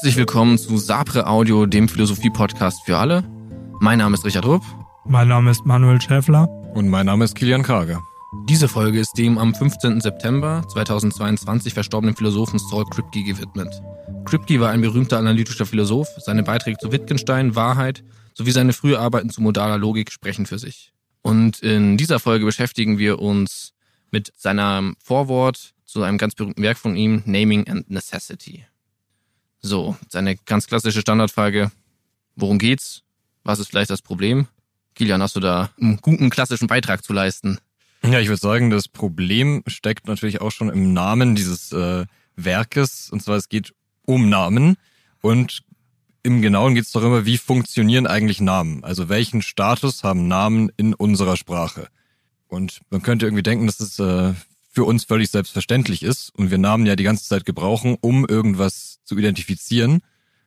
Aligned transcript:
Herzlich 0.00 0.16
willkommen 0.16 0.56
zu 0.56 0.78
Sapre 0.78 1.26
Audio, 1.26 1.66
dem 1.66 1.86
Philosophie-Podcast 1.86 2.86
für 2.86 2.96
alle. 2.96 3.22
Mein 3.80 3.98
Name 3.98 4.14
ist 4.14 4.24
Richard 4.24 4.46
Rupp. 4.46 4.62
Mein 5.04 5.28
Name 5.28 5.50
ist 5.50 5.66
Manuel 5.66 6.00
Schäffler. 6.00 6.48
Und 6.72 6.88
mein 6.88 7.04
Name 7.04 7.26
ist 7.26 7.34
Kilian 7.34 7.62
Karge. 7.62 7.98
Diese 8.48 8.66
Folge 8.66 8.98
ist 8.98 9.12
dem 9.18 9.36
am 9.36 9.54
15. 9.54 10.00
September 10.00 10.64
2022 10.72 11.74
verstorbenen 11.74 12.16
Philosophen 12.16 12.58
Saul 12.58 12.86
Kripke 12.86 13.22
gewidmet. 13.22 13.68
Kripke 14.24 14.58
war 14.58 14.70
ein 14.70 14.80
berühmter 14.80 15.18
analytischer 15.18 15.66
Philosoph. 15.66 16.08
Seine 16.16 16.44
Beiträge 16.44 16.78
zu 16.78 16.90
Wittgenstein, 16.92 17.54
Wahrheit 17.54 18.02
sowie 18.32 18.52
seine 18.52 18.72
frühe 18.72 18.98
Arbeiten 18.98 19.28
zu 19.28 19.42
modaler 19.42 19.76
Logik 19.76 20.12
sprechen 20.12 20.46
für 20.46 20.58
sich. 20.58 20.94
Und 21.20 21.60
in 21.60 21.98
dieser 21.98 22.20
Folge 22.20 22.46
beschäftigen 22.46 22.96
wir 22.96 23.18
uns 23.18 23.74
mit 24.10 24.32
seinem 24.34 24.96
Vorwort 25.04 25.74
zu 25.84 26.02
einem 26.02 26.16
ganz 26.16 26.34
berühmten 26.34 26.62
Werk 26.62 26.78
von 26.78 26.96
ihm, 26.96 27.22
Naming 27.26 27.68
and 27.68 27.90
Necessity. 27.90 28.64
So, 29.62 29.96
seine 30.08 30.36
ganz 30.36 30.66
klassische 30.66 31.00
Standardfrage, 31.00 31.70
worum 32.36 32.58
geht's? 32.58 33.02
Was 33.44 33.58
ist 33.58 33.68
vielleicht 33.68 33.90
das 33.90 34.02
Problem? 34.02 34.46
Kilian, 34.94 35.22
hast 35.22 35.36
du 35.36 35.40
da 35.40 35.70
einen 35.80 35.98
guten 35.98 36.30
klassischen 36.30 36.66
Beitrag 36.66 37.04
zu 37.04 37.12
leisten? 37.12 37.58
Ja, 38.02 38.18
ich 38.20 38.28
würde 38.28 38.40
sagen, 38.40 38.70
das 38.70 38.88
Problem 38.88 39.62
steckt 39.66 40.06
natürlich 40.06 40.40
auch 40.40 40.50
schon 40.50 40.70
im 40.70 40.92
Namen 40.92 41.34
dieses 41.34 41.72
äh, 41.72 42.06
Werkes. 42.36 43.10
Und 43.10 43.22
zwar, 43.22 43.36
es 43.36 43.48
geht 43.48 43.74
um 44.06 44.28
Namen. 44.30 44.76
Und 45.20 45.62
im 46.22 46.40
Genauen 46.40 46.74
geht 46.74 46.84
es 46.84 46.92
darüber, 46.92 47.26
wie 47.26 47.38
funktionieren 47.38 48.06
eigentlich 48.06 48.40
Namen? 48.40 48.84
Also 48.84 49.08
welchen 49.08 49.42
Status 49.42 50.02
haben 50.02 50.28
Namen 50.28 50.70
in 50.76 50.94
unserer 50.94 51.36
Sprache? 51.36 51.88
Und 52.48 52.80
man 52.90 53.02
könnte 53.02 53.26
irgendwie 53.26 53.42
denken, 53.42 53.66
dass 53.66 53.80
es 53.80 53.98
äh, 53.98 54.32
für 54.72 54.84
uns 54.84 55.04
völlig 55.04 55.30
selbstverständlich 55.30 56.02
ist 56.02 56.30
und 56.36 56.50
wir 56.50 56.58
Namen 56.58 56.86
ja 56.86 56.96
die 56.96 57.04
ganze 57.04 57.24
Zeit 57.24 57.44
gebrauchen, 57.44 57.96
um 58.00 58.26
irgendwas 58.26 58.99
zu 59.10 59.18
identifizieren. 59.18 60.02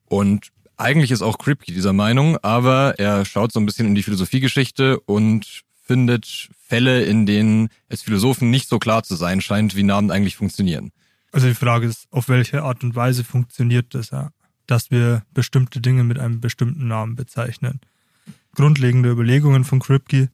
Und 0.06 0.52
eigentlich 0.78 1.12
ist 1.12 1.22
auch 1.22 1.38
Kripke 1.38 1.74
dieser 1.74 1.92
Meinung, 1.92 2.38
aber 2.38 2.98
er 2.98 3.26
schaut 3.26 3.52
so 3.52 3.60
ein 3.60 3.66
bisschen 3.66 3.88
in 3.88 3.96
die 3.96 4.04
Philosophiegeschichte 4.04 5.00
und 5.02 5.64
findet 5.82 6.50
Fälle, 6.66 7.04
in 7.04 7.26
denen 7.26 7.68
es 7.90 8.02
Philosophen 8.02 8.50
nicht 8.50 8.70
so 8.70 8.80
klar 8.80 9.04
zu 9.04 9.16
sein 9.16 9.42
scheint, 9.42 9.76
wie 9.76 9.84
Namen 9.84 10.12
eigentlich 10.12 10.38
funktionieren. 10.38 10.92
Also 11.34 11.48
die 11.48 11.56
Frage 11.56 11.88
ist, 11.88 12.08
auf 12.10 12.30
welche 12.30 12.64
Art 12.64 12.84
und 12.84 12.96
Weise 12.96 13.26
funktioniert 13.26 13.94
das 13.94 14.12
ja, 14.12 14.30
dass 14.66 14.92
wir 14.92 15.24
bestimmte 15.34 15.82
Dinge 15.82 16.06
mit 16.06 16.20
einem 16.20 16.40
bestimmten 16.40 16.88
Namen 16.88 17.16
bezeichnen. 17.16 17.82
Grundlegende 18.56 19.10
Überlegungen 19.10 19.66
von 19.66 19.80
Kripke 19.80 20.30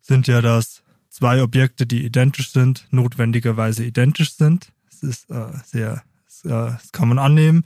sind 0.00 0.26
ja, 0.26 0.40
dass 0.40 0.82
zwei 1.10 1.42
Objekte, 1.42 1.86
die 1.86 2.04
identisch 2.04 2.50
sind, 2.50 2.88
notwendigerweise 2.90 3.84
identisch 3.84 4.34
sind. 4.34 4.72
Das 4.90 5.02
ist 5.02 5.30
äh, 5.30 5.52
sehr, 5.64 6.02
das, 6.42 6.92
kann 6.92 7.08
man 7.08 7.18
annehmen. 7.18 7.64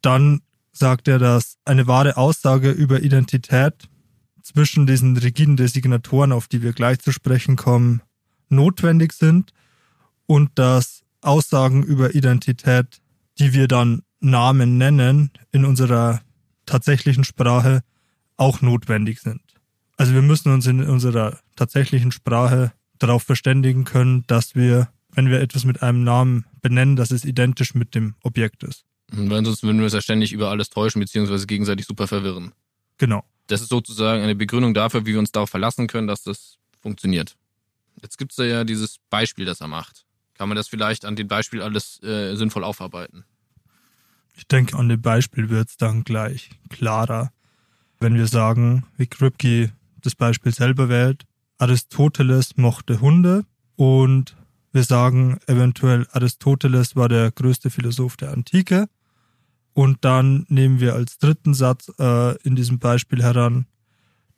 Dann 0.00 0.42
sagt 0.72 1.08
er, 1.08 1.18
dass 1.18 1.58
eine 1.64 1.86
wahre 1.86 2.16
Aussage 2.16 2.70
über 2.70 3.02
Identität 3.02 3.88
zwischen 4.42 4.86
diesen 4.86 5.16
rigiden 5.16 5.56
Designatoren, 5.56 6.32
auf 6.32 6.48
die 6.48 6.62
wir 6.62 6.72
gleich 6.72 6.98
zu 6.98 7.12
sprechen 7.12 7.56
kommen, 7.56 8.02
notwendig 8.48 9.12
sind 9.12 9.52
und 10.26 10.50
dass 10.58 11.02
Aussagen 11.20 11.82
über 11.82 12.14
Identität, 12.14 13.00
die 13.38 13.52
wir 13.52 13.68
dann 13.68 14.02
Namen 14.20 14.78
nennen, 14.78 15.30
in 15.52 15.64
unserer 15.64 16.20
tatsächlichen 16.66 17.24
Sprache 17.24 17.82
auch 18.36 18.60
notwendig 18.60 19.20
sind. 19.20 19.40
Also 19.96 20.14
wir 20.14 20.22
müssen 20.22 20.52
uns 20.52 20.66
in 20.66 20.82
unserer 20.82 21.38
tatsächlichen 21.56 22.12
Sprache 22.12 22.72
darauf 22.98 23.22
verständigen 23.22 23.84
können, 23.84 24.24
dass 24.26 24.54
wir, 24.54 24.88
wenn 25.14 25.28
wir 25.28 25.40
etwas 25.40 25.64
mit 25.64 25.82
einem 25.82 26.04
Namen 26.04 26.44
benennen, 26.60 26.96
dass 26.96 27.10
es 27.10 27.24
identisch 27.24 27.74
mit 27.74 27.94
dem 27.94 28.14
Objekt 28.22 28.62
ist. 28.62 28.84
Weil 29.08 29.44
sonst 29.44 29.62
würden 29.62 29.78
wir 29.78 29.84
uns 29.84 29.92
ja 29.92 30.00
ständig 30.00 30.32
über 30.32 30.50
alles 30.50 30.70
täuschen, 30.70 31.00
beziehungsweise 31.00 31.46
gegenseitig 31.46 31.86
super 31.86 32.08
verwirren. 32.08 32.52
Genau. 32.98 33.24
Das 33.48 33.60
ist 33.60 33.68
sozusagen 33.68 34.22
eine 34.22 34.34
Begründung 34.34 34.72
dafür, 34.72 35.04
wie 35.04 35.12
wir 35.12 35.18
uns 35.18 35.32
darauf 35.32 35.50
verlassen 35.50 35.86
können, 35.86 36.06
dass 36.06 36.22
das 36.22 36.58
funktioniert. 36.80 37.36
Jetzt 38.00 38.16
gibt 38.16 38.32
es 38.32 38.38
ja 38.38 38.64
dieses 38.64 38.98
Beispiel, 39.10 39.44
das 39.44 39.60
er 39.60 39.68
macht. 39.68 40.06
Kann 40.34 40.48
man 40.48 40.56
das 40.56 40.68
vielleicht 40.68 41.04
an 41.04 41.14
dem 41.14 41.28
Beispiel 41.28 41.60
alles 41.60 42.02
äh, 42.02 42.34
sinnvoll 42.36 42.64
aufarbeiten? 42.64 43.24
Ich 44.34 44.46
denke, 44.46 44.76
an 44.78 44.88
dem 44.88 45.02
Beispiel 45.02 45.50
wird 45.50 45.68
es 45.68 45.76
dann 45.76 46.04
gleich 46.04 46.50
klarer, 46.70 47.32
wenn 48.00 48.14
wir 48.14 48.26
sagen, 48.26 48.86
wie 48.96 49.06
Kripke 49.06 49.72
das 50.00 50.14
Beispiel 50.14 50.52
selber 50.54 50.88
wählt. 50.88 51.24
Aristoteles 51.58 52.56
mochte 52.56 53.00
Hunde 53.00 53.44
und 53.76 54.36
wir 54.72 54.84
sagen 54.84 55.38
eventuell, 55.46 56.06
Aristoteles 56.12 56.96
war 56.96 57.08
der 57.08 57.30
größte 57.30 57.70
Philosoph 57.70 58.16
der 58.16 58.32
Antike. 58.32 58.88
Und 59.74 60.04
dann 60.04 60.44
nehmen 60.48 60.80
wir 60.80 60.94
als 60.94 61.18
dritten 61.18 61.54
Satz 61.54 61.90
äh, 61.98 62.36
in 62.42 62.56
diesem 62.56 62.78
Beispiel 62.78 63.22
heran, 63.22 63.66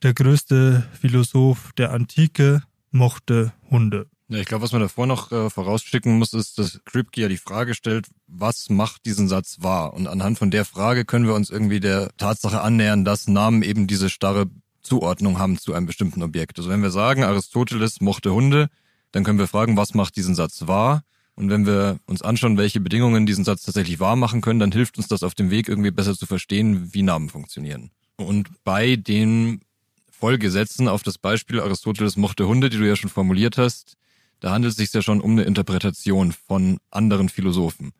der 0.02 0.14
größte 0.14 0.86
Philosoph 1.00 1.72
der 1.72 1.92
Antike 1.92 2.62
mochte 2.90 3.52
Hunde. 3.70 4.06
Ja, 4.28 4.38
ich 4.38 4.46
glaube, 4.46 4.62
was 4.62 4.72
man 4.72 4.80
davor 4.80 5.06
noch 5.06 5.32
äh, 5.32 5.50
vorausschicken 5.50 6.18
muss, 6.18 6.32
ist, 6.32 6.58
dass 6.58 6.80
Kripke 6.84 7.20
ja 7.20 7.28
die 7.28 7.36
Frage 7.36 7.74
stellt, 7.74 8.06
was 8.26 8.70
macht 8.70 9.04
diesen 9.06 9.28
Satz 9.28 9.58
wahr? 9.60 9.92
Und 9.92 10.06
anhand 10.06 10.38
von 10.38 10.50
der 10.50 10.64
Frage 10.64 11.04
können 11.04 11.26
wir 11.26 11.34
uns 11.34 11.50
irgendwie 11.50 11.80
der 11.80 12.10
Tatsache 12.16 12.60
annähern, 12.60 13.04
dass 13.04 13.28
Namen 13.28 13.62
eben 13.62 13.86
diese 13.86 14.08
starre 14.08 14.46
Zuordnung 14.82 15.38
haben 15.38 15.58
zu 15.58 15.74
einem 15.74 15.86
bestimmten 15.86 16.22
Objekt. 16.22 16.58
Also 16.58 16.70
wenn 16.70 16.82
wir 16.82 16.90
sagen, 16.90 17.24
Aristoteles 17.24 18.00
mochte 18.00 18.32
Hunde, 18.32 18.68
dann 19.14 19.22
können 19.22 19.38
wir 19.38 19.46
fragen, 19.46 19.76
was 19.76 19.94
macht 19.94 20.16
diesen 20.16 20.34
Satz 20.34 20.66
wahr? 20.66 21.04
Und 21.36 21.48
wenn 21.48 21.66
wir 21.66 21.98
uns 22.06 22.22
anschauen, 22.22 22.58
welche 22.58 22.80
Bedingungen 22.80 23.26
diesen 23.26 23.44
Satz 23.44 23.62
tatsächlich 23.62 24.00
wahr 24.00 24.16
machen 24.16 24.40
können, 24.40 24.58
dann 24.58 24.72
hilft 24.72 24.98
uns 24.98 25.06
das 25.06 25.22
auf 25.22 25.36
dem 25.36 25.50
Weg 25.50 25.68
irgendwie 25.68 25.92
besser 25.92 26.16
zu 26.16 26.26
verstehen, 26.26 26.92
wie 26.92 27.02
Namen 27.02 27.28
funktionieren. 27.28 27.90
Und 28.16 28.48
bei 28.64 28.96
den 28.96 29.60
Folgesätzen 30.10 30.88
auf 30.88 31.04
das 31.04 31.18
Beispiel 31.18 31.60
Aristoteles 31.60 32.16
mochte 32.16 32.48
Hunde, 32.48 32.70
die 32.70 32.78
du 32.78 32.88
ja 32.88 32.96
schon 32.96 33.10
formuliert 33.10 33.56
hast, 33.56 33.96
da 34.40 34.50
handelt 34.50 34.72
es 34.72 34.78
sich 34.78 34.92
ja 34.92 35.00
schon 35.00 35.20
um 35.20 35.32
eine 35.32 35.44
Interpretation 35.44 36.32
von 36.32 36.78
anderen 36.90 37.28
Philosophen. 37.28 37.92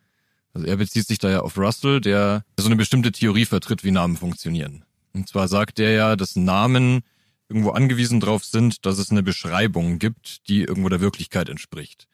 Also 0.52 0.66
er 0.66 0.76
bezieht 0.76 1.06
sich 1.06 1.19
da 1.19 1.31
ja 1.31 1.41
auf 1.41 1.56
Russell, 1.56 2.00
der 2.00 2.44
so 2.58 2.66
eine 2.66 2.76
bestimmte 2.76 3.12
Theorie 3.12 3.44
vertritt, 3.44 3.84
wie 3.84 3.92
Namen 3.92 4.16
funktionieren. 4.16 4.84
Und 5.12 5.28
zwar 5.28 5.46
sagt 5.46 5.78
er 5.78 5.92
ja, 5.92 6.16
dass 6.16 6.34
Namen 6.34 7.02
irgendwo 7.49 7.71
angewiesen 7.71 8.21
drauf 8.21 8.44
sind, 8.44 8.87
dass 8.87 8.99
es 8.99 9.10
eine 9.10 9.22
Beschreibung 9.22 9.99
gibt, 9.99 10.49
die 10.49 10.62
irgendwo 10.62 10.88
der 10.88 11.00
Wirklichkeit 11.00 11.49
entspricht. 11.49 12.06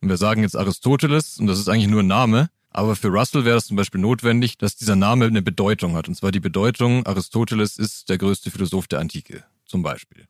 Und 0.00 0.08
wir 0.08 0.16
sagen 0.16 0.42
jetzt 0.42 0.56
Aristoteles, 0.56 1.38
und 1.38 1.46
das 1.46 1.58
ist 1.58 1.68
eigentlich 1.68 1.88
nur 1.90 2.02
ein 2.02 2.06
Name, 2.06 2.48
aber 2.70 2.94
für 2.96 3.08
Russell 3.08 3.44
wäre 3.44 3.58
es 3.58 3.66
zum 3.66 3.76
Beispiel 3.76 4.00
notwendig, 4.00 4.56
dass 4.56 4.76
dieser 4.76 4.96
Name 4.96 5.26
eine 5.26 5.42
Bedeutung 5.42 5.94
hat. 5.94 6.08
Und 6.08 6.14
zwar 6.14 6.30
die 6.30 6.40
Bedeutung, 6.40 7.04
Aristoteles 7.04 7.76
ist 7.76 8.08
der 8.08 8.18
größte 8.18 8.50
Philosoph 8.50 8.86
der 8.86 9.00
Antike, 9.00 9.44
zum 9.66 9.82
Beispiel. 9.82 10.26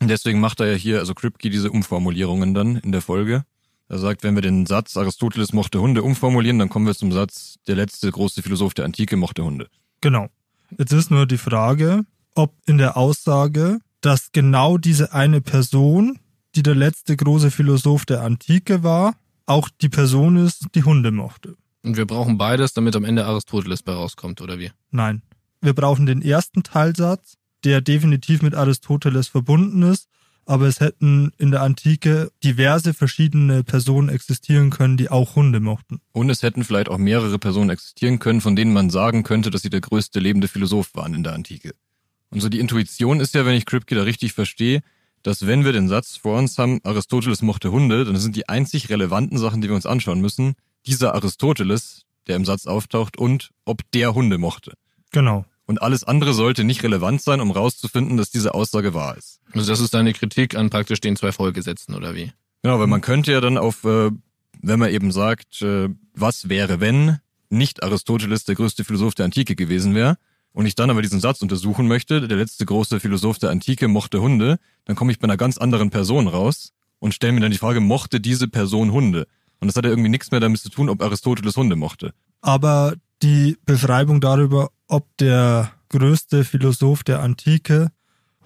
Und 0.00 0.08
deswegen 0.08 0.40
macht 0.40 0.60
er 0.60 0.66
ja 0.66 0.74
hier, 0.74 0.98
also 0.98 1.14
Kripke, 1.14 1.50
diese 1.50 1.70
Umformulierungen 1.70 2.52
dann 2.52 2.76
in 2.76 2.92
der 2.92 3.00
Folge. 3.00 3.44
Er 3.88 3.98
sagt, 3.98 4.22
wenn 4.24 4.34
wir 4.34 4.42
den 4.42 4.66
Satz 4.66 4.96
Aristoteles 4.96 5.52
mochte 5.52 5.80
Hunde 5.80 6.02
umformulieren, 6.02 6.58
dann 6.58 6.68
kommen 6.68 6.86
wir 6.86 6.94
zum 6.94 7.12
Satz, 7.12 7.56
der 7.66 7.76
letzte 7.76 8.10
große 8.10 8.42
Philosoph 8.42 8.74
der 8.74 8.86
Antike 8.86 9.16
mochte 9.16 9.44
Hunde. 9.44 9.68
Genau. 10.00 10.28
Jetzt 10.76 10.92
ist 10.92 11.10
nur 11.10 11.26
die 11.26 11.38
Frage, 11.38 12.04
ob 12.34 12.54
in 12.66 12.78
der 12.78 12.96
Aussage, 12.96 13.78
dass 14.00 14.32
genau 14.32 14.78
diese 14.78 15.12
eine 15.12 15.40
Person, 15.40 16.18
die 16.54 16.62
der 16.62 16.74
letzte 16.74 17.16
große 17.16 17.50
Philosoph 17.50 18.04
der 18.04 18.22
Antike 18.22 18.82
war, 18.82 19.14
auch 19.46 19.68
die 19.68 19.88
Person 19.88 20.36
ist, 20.36 20.66
die 20.74 20.84
Hunde 20.84 21.10
mochte. 21.10 21.56
Und 21.82 21.96
wir 21.96 22.06
brauchen 22.06 22.38
beides, 22.38 22.72
damit 22.72 22.96
am 22.96 23.04
Ende 23.04 23.26
Aristoteles 23.26 23.82
bei 23.82 23.92
rauskommt, 23.92 24.40
oder 24.40 24.58
wie? 24.58 24.70
Nein. 24.90 25.22
Wir 25.60 25.74
brauchen 25.74 26.06
den 26.06 26.22
ersten 26.22 26.62
Teilsatz, 26.62 27.36
der 27.64 27.80
definitiv 27.80 28.42
mit 28.42 28.54
Aristoteles 28.54 29.28
verbunden 29.28 29.82
ist, 29.82 30.08
aber 30.46 30.66
es 30.66 30.80
hätten 30.80 31.32
in 31.38 31.50
der 31.50 31.62
Antike 31.62 32.30
diverse 32.42 32.92
verschiedene 32.92 33.64
Personen 33.64 34.08
existieren 34.08 34.70
können, 34.70 34.96
die 34.96 35.10
auch 35.10 35.36
Hunde 35.36 35.60
mochten. 35.60 36.00
Und 36.12 36.28
es 36.28 36.42
hätten 36.42 36.64
vielleicht 36.64 36.88
auch 36.88 36.98
mehrere 36.98 37.38
Personen 37.38 37.70
existieren 37.70 38.18
können, 38.18 38.40
von 38.40 38.56
denen 38.56 38.72
man 38.72 38.90
sagen 38.90 39.22
könnte, 39.22 39.50
dass 39.50 39.62
sie 39.62 39.70
der 39.70 39.80
größte 39.80 40.20
lebende 40.20 40.48
Philosoph 40.48 40.94
waren 40.94 41.14
in 41.14 41.22
der 41.22 41.32
Antike. 41.32 41.74
Und 42.34 42.40
so 42.40 42.48
die 42.48 42.58
Intuition 42.58 43.20
ist 43.20 43.34
ja, 43.34 43.46
wenn 43.46 43.54
ich 43.54 43.64
Kripke 43.64 43.94
da 43.94 44.02
richtig 44.02 44.32
verstehe, 44.32 44.82
dass 45.22 45.46
wenn 45.46 45.64
wir 45.64 45.72
den 45.72 45.88
Satz 45.88 46.16
vor 46.16 46.36
uns 46.36 46.58
haben, 46.58 46.80
Aristoteles 46.82 47.42
mochte 47.42 47.70
Hunde, 47.70 48.04
dann 48.04 48.16
sind 48.16 48.36
die 48.36 48.48
einzig 48.48 48.90
relevanten 48.90 49.38
Sachen, 49.38 49.60
die 49.60 49.68
wir 49.68 49.76
uns 49.76 49.86
anschauen 49.86 50.20
müssen, 50.20 50.54
dieser 50.84 51.14
Aristoteles, 51.14 52.02
der 52.26 52.36
im 52.36 52.44
Satz 52.44 52.66
auftaucht, 52.66 53.16
und 53.16 53.50
ob 53.64 53.80
der 53.92 54.14
Hunde 54.14 54.36
mochte. 54.38 54.74
Genau. 55.12 55.46
Und 55.66 55.80
alles 55.80 56.04
andere 56.04 56.34
sollte 56.34 56.64
nicht 56.64 56.82
relevant 56.82 57.22
sein, 57.22 57.40
um 57.40 57.52
rauszufinden, 57.52 58.16
dass 58.18 58.30
diese 58.30 58.52
Aussage 58.52 58.92
wahr 58.92 59.16
ist. 59.16 59.40
Also 59.52 59.70
das 59.70 59.80
ist 59.80 59.94
deine 59.94 60.12
Kritik 60.12 60.56
an 60.56 60.68
praktisch 60.68 61.00
den 61.00 61.16
zwei 61.16 61.32
Folgesätzen, 61.32 61.94
oder 61.94 62.14
wie? 62.14 62.32
Genau, 62.62 62.80
weil 62.80 62.88
man 62.88 63.00
könnte 63.00 63.32
ja 63.32 63.40
dann 63.40 63.56
auf, 63.56 63.84
äh, 63.84 64.10
wenn 64.60 64.78
man 64.80 64.90
eben 64.90 65.12
sagt, 65.12 65.62
äh, 65.62 65.88
was 66.14 66.48
wäre, 66.48 66.80
wenn 66.80 67.18
nicht 67.48 67.82
Aristoteles 67.82 68.44
der 68.44 68.56
größte 68.56 68.84
Philosoph 68.84 69.14
der 69.14 69.26
Antike 69.26 69.54
gewesen 69.54 69.94
wäre, 69.94 70.18
und 70.54 70.66
ich 70.66 70.76
dann 70.76 70.88
aber 70.88 71.02
diesen 71.02 71.20
Satz 71.20 71.42
untersuchen 71.42 71.86
möchte, 71.88 72.26
der 72.26 72.38
letzte 72.38 72.64
große 72.64 73.00
Philosoph 73.00 73.38
der 73.38 73.50
Antike 73.50 73.88
mochte 73.88 74.22
Hunde, 74.22 74.58
dann 74.86 74.96
komme 74.96 75.12
ich 75.12 75.18
bei 75.18 75.24
einer 75.24 75.36
ganz 75.36 75.58
anderen 75.58 75.90
Person 75.90 76.28
raus 76.28 76.72
und 77.00 77.12
stelle 77.12 77.32
mir 77.32 77.40
dann 77.40 77.50
die 77.50 77.58
Frage, 77.58 77.80
mochte 77.80 78.20
diese 78.20 78.48
Person 78.48 78.92
Hunde? 78.92 79.26
Und 79.60 79.68
das 79.68 79.76
hat 79.76 79.84
ja 79.84 79.90
irgendwie 79.90 80.08
nichts 80.08 80.30
mehr 80.30 80.40
damit 80.40 80.60
zu 80.60 80.70
tun, 80.70 80.88
ob 80.88 81.02
Aristoteles 81.02 81.56
Hunde 81.56 81.76
mochte. 81.76 82.14
Aber 82.40 82.94
die 83.20 83.58
Beschreibung 83.66 84.20
darüber, 84.20 84.70
ob 84.86 85.16
der 85.16 85.72
größte 85.88 86.44
Philosoph 86.44 87.02
der 87.02 87.20
Antike 87.20 87.90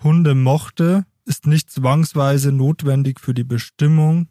Hunde 0.03 0.35
mochte, 0.35 1.05
ist 1.27 1.47
nicht 1.47 1.71
zwangsweise 1.71 2.53
notwendig 2.53 3.21
für 3.21 3.35
die 3.35 3.45
Bestimmung, 3.45 4.29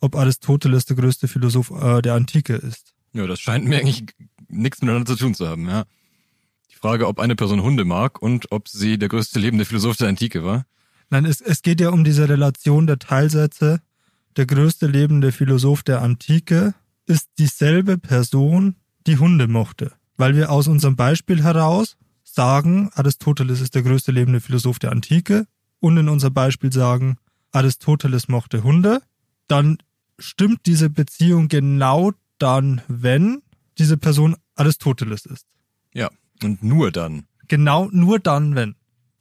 ob 0.00 0.16
Aristoteles 0.16 0.84
der 0.84 0.96
größte 0.96 1.28
Philosoph 1.28 1.70
äh, 1.70 2.02
der 2.02 2.14
Antike 2.14 2.54
ist. 2.54 2.92
Ja, 3.14 3.26
das 3.26 3.40
scheint 3.40 3.64
mir 3.64 3.78
eigentlich 3.78 4.04
nichts 4.48 4.82
miteinander 4.82 5.06
zu 5.06 5.16
tun 5.16 5.34
zu 5.34 5.48
haben, 5.48 5.66
ja. 5.66 5.84
Die 6.76 6.80
Frage, 6.80 7.08
ob 7.08 7.20
eine 7.20 7.36
Person 7.36 7.62
Hunde 7.62 7.86
mag 7.86 8.20
und 8.20 8.52
ob 8.52 8.68
sie 8.68 8.98
der 8.98 9.08
größte 9.08 9.40
lebende 9.40 9.64
Philosoph 9.64 9.96
der 9.96 10.08
Antike 10.08 10.44
war. 10.44 10.66
Nein, 11.08 11.24
es, 11.24 11.40
es 11.40 11.62
geht 11.62 11.80
ja 11.80 11.88
um 11.88 12.04
diese 12.04 12.28
Relation 12.28 12.86
der 12.86 12.98
Teilsätze. 12.98 13.80
Der 14.36 14.44
größte 14.44 14.86
lebende 14.86 15.32
Philosoph 15.32 15.82
der 15.82 16.02
Antike 16.02 16.74
ist 17.06 17.30
dieselbe 17.38 17.96
Person, 17.96 18.76
die 19.06 19.16
Hunde 19.16 19.48
mochte. 19.48 19.92
Weil 20.18 20.36
wir 20.36 20.50
aus 20.50 20.68
unserem 20.68 20.96
Beispiel 20.96 21.42
heraus 21.42 21.96
sagen, 22.24 22.90
Aristoteles 22.92 23.62
ist 23.62 23.74
der 23.74 23.82
größte 23.82 24.12
lebende 24.12 24.42
Philosoph 24.42 24.78
der 24.78 24.92
Antike 24.92 25.46
und 25.80 25.96
in 25.96 26.10
unser 26.10 26.30
Beispiel 26.30 26.74
sagen, 26.74 27.16
Aristoteles 27.52 28.28
mochte 28.28 28.62
Hunde, 28.62 29.00
dann 29.48 29.78
stimmt 30.18 30.66
diese 30.66 30.90
Beziehung 30.90 31.48
genau 31.48 32.12
dann, 32.36 32.82
wenn 32.86 33.40
diese 33.78 33.96
Person 33.96 34.36
Aristoteles 34.56 35.24
ist. 35.24 35.46
Ja, 35.94 36.10
und 36.42 36.62
nur 36.62 36.90
dann. 36.90 37.24
Genau 37.48 37.88
nur 37.92 38.18
dann, 38.18 38.54
wenn. 38.54 38.74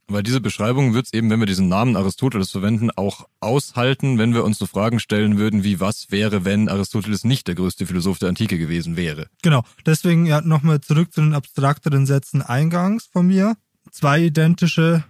Weil 0.08 0.22
diese 0.22 0.40
Beschreibung 0.40 0.94
wird 0.94 1.08
es 1.08 1.14
eben, 1.14 1.32
wenn 1.32 1.40
wir 1.40 1.48
diesen 1.48 1.68
Namen 1.68 1.96
Aristoteles 1.96 2.52
verwenden, 2.52 2.92
auch 2.92 3.28
aushalten, 3.40 4.20
wenn 4.20 4.36
wir 4.36 4.44
uns 4.44 4.60
so 4.60 4.68
Fragen 4.68 5.00
stellen 5.00 5.38
würden, 5.38 5.64
wie 5.64 5.80
was 5.80 6.12
wäre, 6.12 6.46
wenn 6.46 6.70
Aristoteles 6.70 7.24
nicht 7.24 7.48
der 7.48 7.56
größte 7.56 7.88
Philosoph 7.88 8.20
der 8.20 8.30
Antike 8.30 8.60
gewesen 8.60 8.98
wäre. 8.98 9.28
Genau. 9.42 9.64
Deswegen 9.86 10.28
ja 10.28 10.42
nochmal 10.42 10.80
zurück 10.82 11.12
zu 11.12 11.22
den 11.22 11.34
abstrakteren 11.34 12.06
Sätzen 12.06 12.44
eingangs 12.44 13.10
von 13.12 13.26
mir. 13.28 13.56
Zwei 13.92 14.26
identische 14.26 15.04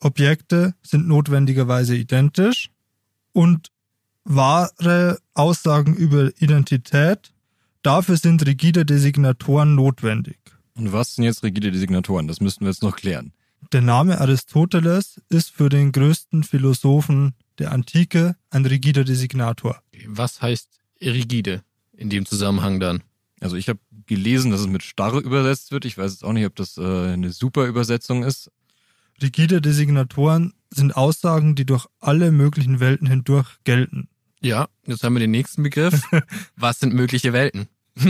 Objekte 0.00 0.74
sind 0.82 1.06
notwendigerweise 1.06 1.94
identisch 1.94 2.70
und 3.32 3.70
wahre 4.24 5.18
Aussagen 5.34 5.94
über 5.94 6.30
Identität, 6.40 7.32
dafür 7.82 8.16
sind 8.16 8.44
rigide 8.46 8.84
Designatoren 8.84 9.74
notwendig. 9.74 10.38
Und 10.80 10.94
was 10.94 11.14
sind 11.14 11.24
jetzt 11.24 11.42
rigide 11.42 11.70
Designatoren? 11.70 12.26
Das 12.26 12.40
müssten 12.40 12.64
wir 12.64 12.70
jetzt 12.70 12.82
noch 12.82 12.96
klären. 12.96 13.34
Der 13.70 13.82
Name 13.82 14.18
Aristoteles 14.18 15.20
ist 15.28 15.50
für 15.50 15.68
den 15.68 15.92
größten 15.92 16.42
Philosophen 16.42 17.34
der 17.58 17.72
Antike 17.72 18.34
ein 18.48 18.64
rigider 18.64 19.04
Designator. 19.04 19.82
Was 20.06 20.40
heißt 20.40 20.70
rigide 21.02 21.62
in 21.92 22.08
dem 22.08 22.24
Zusammenhang 22.24 22.80
dann? 22.80 23.02
Also 23.40 23.56
ich 23.56 23.68
habe 23.68 23.78
gelesen, 24.06 24.50
dass 24.50 24.60
es 24.60 24.68
mit 24.68 24.82
starr 24.82 25.20
übersetzt 25.20 25.70
wird. 25.70 25.84
Ich 25.84 25.98
weiß 25.98 26.12
jetzt 26.12 26.24
auch 26.24 26.32
nicht, 26.32 26.46
ob 26.46 26.56
das 26.56 26.78
äh, 26.78 27.12
eine 27.12 27.30
super 27.32 27.66
Übersetzung 27.66 28.22
ist. 28.22 28.50
Rigide 29.20 29.60
Designatoren 29.60 30.54
sind 30.70 30.96
Aussagen, 30.96 31.56
die 31.56 31.66
durch 31.66 31.88
alle 32.00 32.32
möglichen 32.32 32.80
Welten 32.80 33.06
hindurch 33.06 33.58
gelten. 33.64 34.08
Ja, 34.40 34.68
jetzt 34.86 35.04
haben 35.04 35.12
wir 35.12 35.20
den 35.20 35.30
nächsten 35.30 35.62
Begriff. 35.62 36.00
Was 36.56 36.80
sind 36.80 36.94
mögliche 36.94 37.34
Welten? 37.34 37.68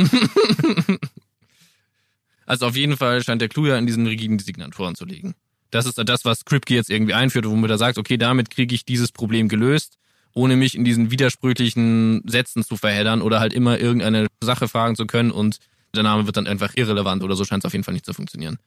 also 2.50 2.67
auf 2.67 2.75
jeden 2.75 2.97
Fall 2.97 3.23
scheint 3.23 3.41
der 3.41 3.49
Clou 3.49 3.67
ja 3.67 3.79
in 3.79 3.87
diesen 3.87 4.08
rigiden 4.08 4.37
Designatoren 4.37 4.97
zu 4.97 5.05
liegen. 5.05 5.37
Das 5.70 5.87
ist 5.87 6.02
das, 6.05 6.25
was 6.25 6.44
Kripke 6.44 6.75
jetzt 6.75 6.91
irgendwie 6.91 7.14
einführt, 7.14 7.47
womit 7.47 7.70
er 7.70 7.79
sagt, 7.79 7.97
okay, 7.97 8.17
damit 8.17 8.50
kriege 8.50 8.75
ich 8.75 8.85
dieses 8.85 9.12
Problem 9.12 9.49
gelöst, 9.49 9.99
ohne 10.35 10.56
mich 10.56 10.75
in 10.75 10.85
diesen 10.85 11.12
widersprüchlichen 11.12 12.23
Sätzen 12.26 12.64
zu 12.64 12.76
verheddern 12.76 13.23
oder 13.23 13.38
halt 13.38 13.52
immer 13.52 13.79
irgendeine 13.79 14.26
Sache 14.43 14.67
fragen 14.67 14.97
zu 14.97 15.06
können 15.06 15.31
und 15.31 15.58
der 15.94 16.02
Name 16.02 16.26
wird 16.26 16.37
dann 16.37 16.49
einfach 16.49 16.73
irrelevant 16.75 17.23
oder 17.23 17.37
so 17.37 17.44
scheint 17.44 17.62
es 17.62 17.67
auf 17.67 17.73
jeden 17.73 17.85
Fall 17.85 17.94
nicht 17.94 18.05
zu 18.05 18.14
funktionieren. 18.14 18.58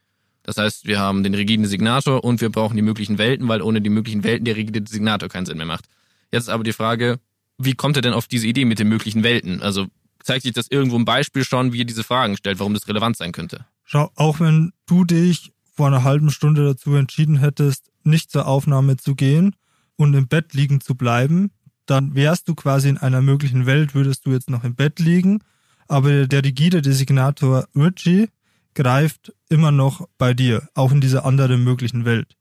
Das 0.44 0.56
heißt, 0.56 0.88
wir 0.88 1.02
haben 1.02 1.24
den 1.24 1.34
rigiden 1.34 1.64
Designator 1.64 2.24
und 2.24 2.40
wir 2.40 2.52
brauchen 2.52 2.78
die 2.78 2.82
möglichen 2.82 3.18
Welten, 3.18 3.50
weil 3.50 3.62
ohne 3.62 3.82
die 3.82 3.90
möglichen 3.90 4.24
Welten 4.24 4.46
der 4.46 4.56
rigide 4.56 4.82
Designator 4.82 5.28
keinen 5.28 5.46
Sinn 5.46 5.58
mehr 5.58 5.66
macht. 5.66 5.90
Jetzt 6.32 6.44
ist 6.44 6.50
aber 6.50 6.64
die 6.64 6.72
Frage, 6.72 7.20
wie 7.58 7.74
kommt 7.74 7.98
er 7.98 8.02
denn 8.02 8.14
auf 8.14 8.28
diese 8.28 8.48
Idee 8.48 8.64
mit 8.64 8.80
den 8.80 8.88
möglichen 8.88 9.24
Welten? 9.24 9.62
Also 9.62 9.88
zeigt 10.24 10.44
sich 10.44 10.54
das 10.54 10.68
irgendwo 10.70 10.96
im 10.96 11.06
Beispiel 11.06 11.44
schon, 11.44 11.74
wie 11.74 11.81
er 11.81 11.86
diese 11.86 12.04
Fragen 12.04 12.38
stellt, 12.38 12.60
warum 12.60 12.74
das 12.74 12.88
relevant 12.88 13.18
sein 13.18 13.31
könnte? 13.31 13.66
Schau, 13.84 14.12
auch 14.16 14.40
wenn 14.40 14.72
du 14.86 15.04
dich 15.04 15.52
vor 15.75 15.88
einer 15.88 16.04
halben 16.04 16.30
Stunde 16.30 16.64
dazu 16.64 16.96
entschieden 16.96 17.38
hättest, 17.38 17.92
nicht 18.04 18.31
zur 18.31 18.48
Aufnahme 18.48 18.98
zu 18.98 19.16
gehen 19.16 19.56
und 19.96 20.14
im 20.14 20.28
Bett 20.28 20.54
liegen 20.54 20.81
zu 20.81 20.96
bleiben, 20.96 21.52
dann 21.86 22.16
wärst 22.16 22.48
du 22.48 22.56
quasi 22.56 22.90
in 22.90 22.98
einer 22.98 23.22
möglichen 23.22 23.66
Welt, 23.66 23.94
würdest 23.94 24.25
du 24.25 24.31
jetzt 24.31 24.50
noch 24.50 24.64
im 24.64 24.75
Bett 24.75 25.00
liegen, 25.00 25.40
aber 25.88 26.28
der 26.28 26.44
rigide 26.44 26.81
Designator 26.81 27.68
Richie 27.75 28.30
greift 28.74 29.34
immer 29.50 29.72
noch 29.72 30.08
bei 30.18 30.34
dir, 30.34 30.68
auch 30.74 30.92
in 30.92 31.02
dieser 31.02 31.25
anderen 31.25 31.64
möglichen 31.64 32.06
Welt. 32.06 32.36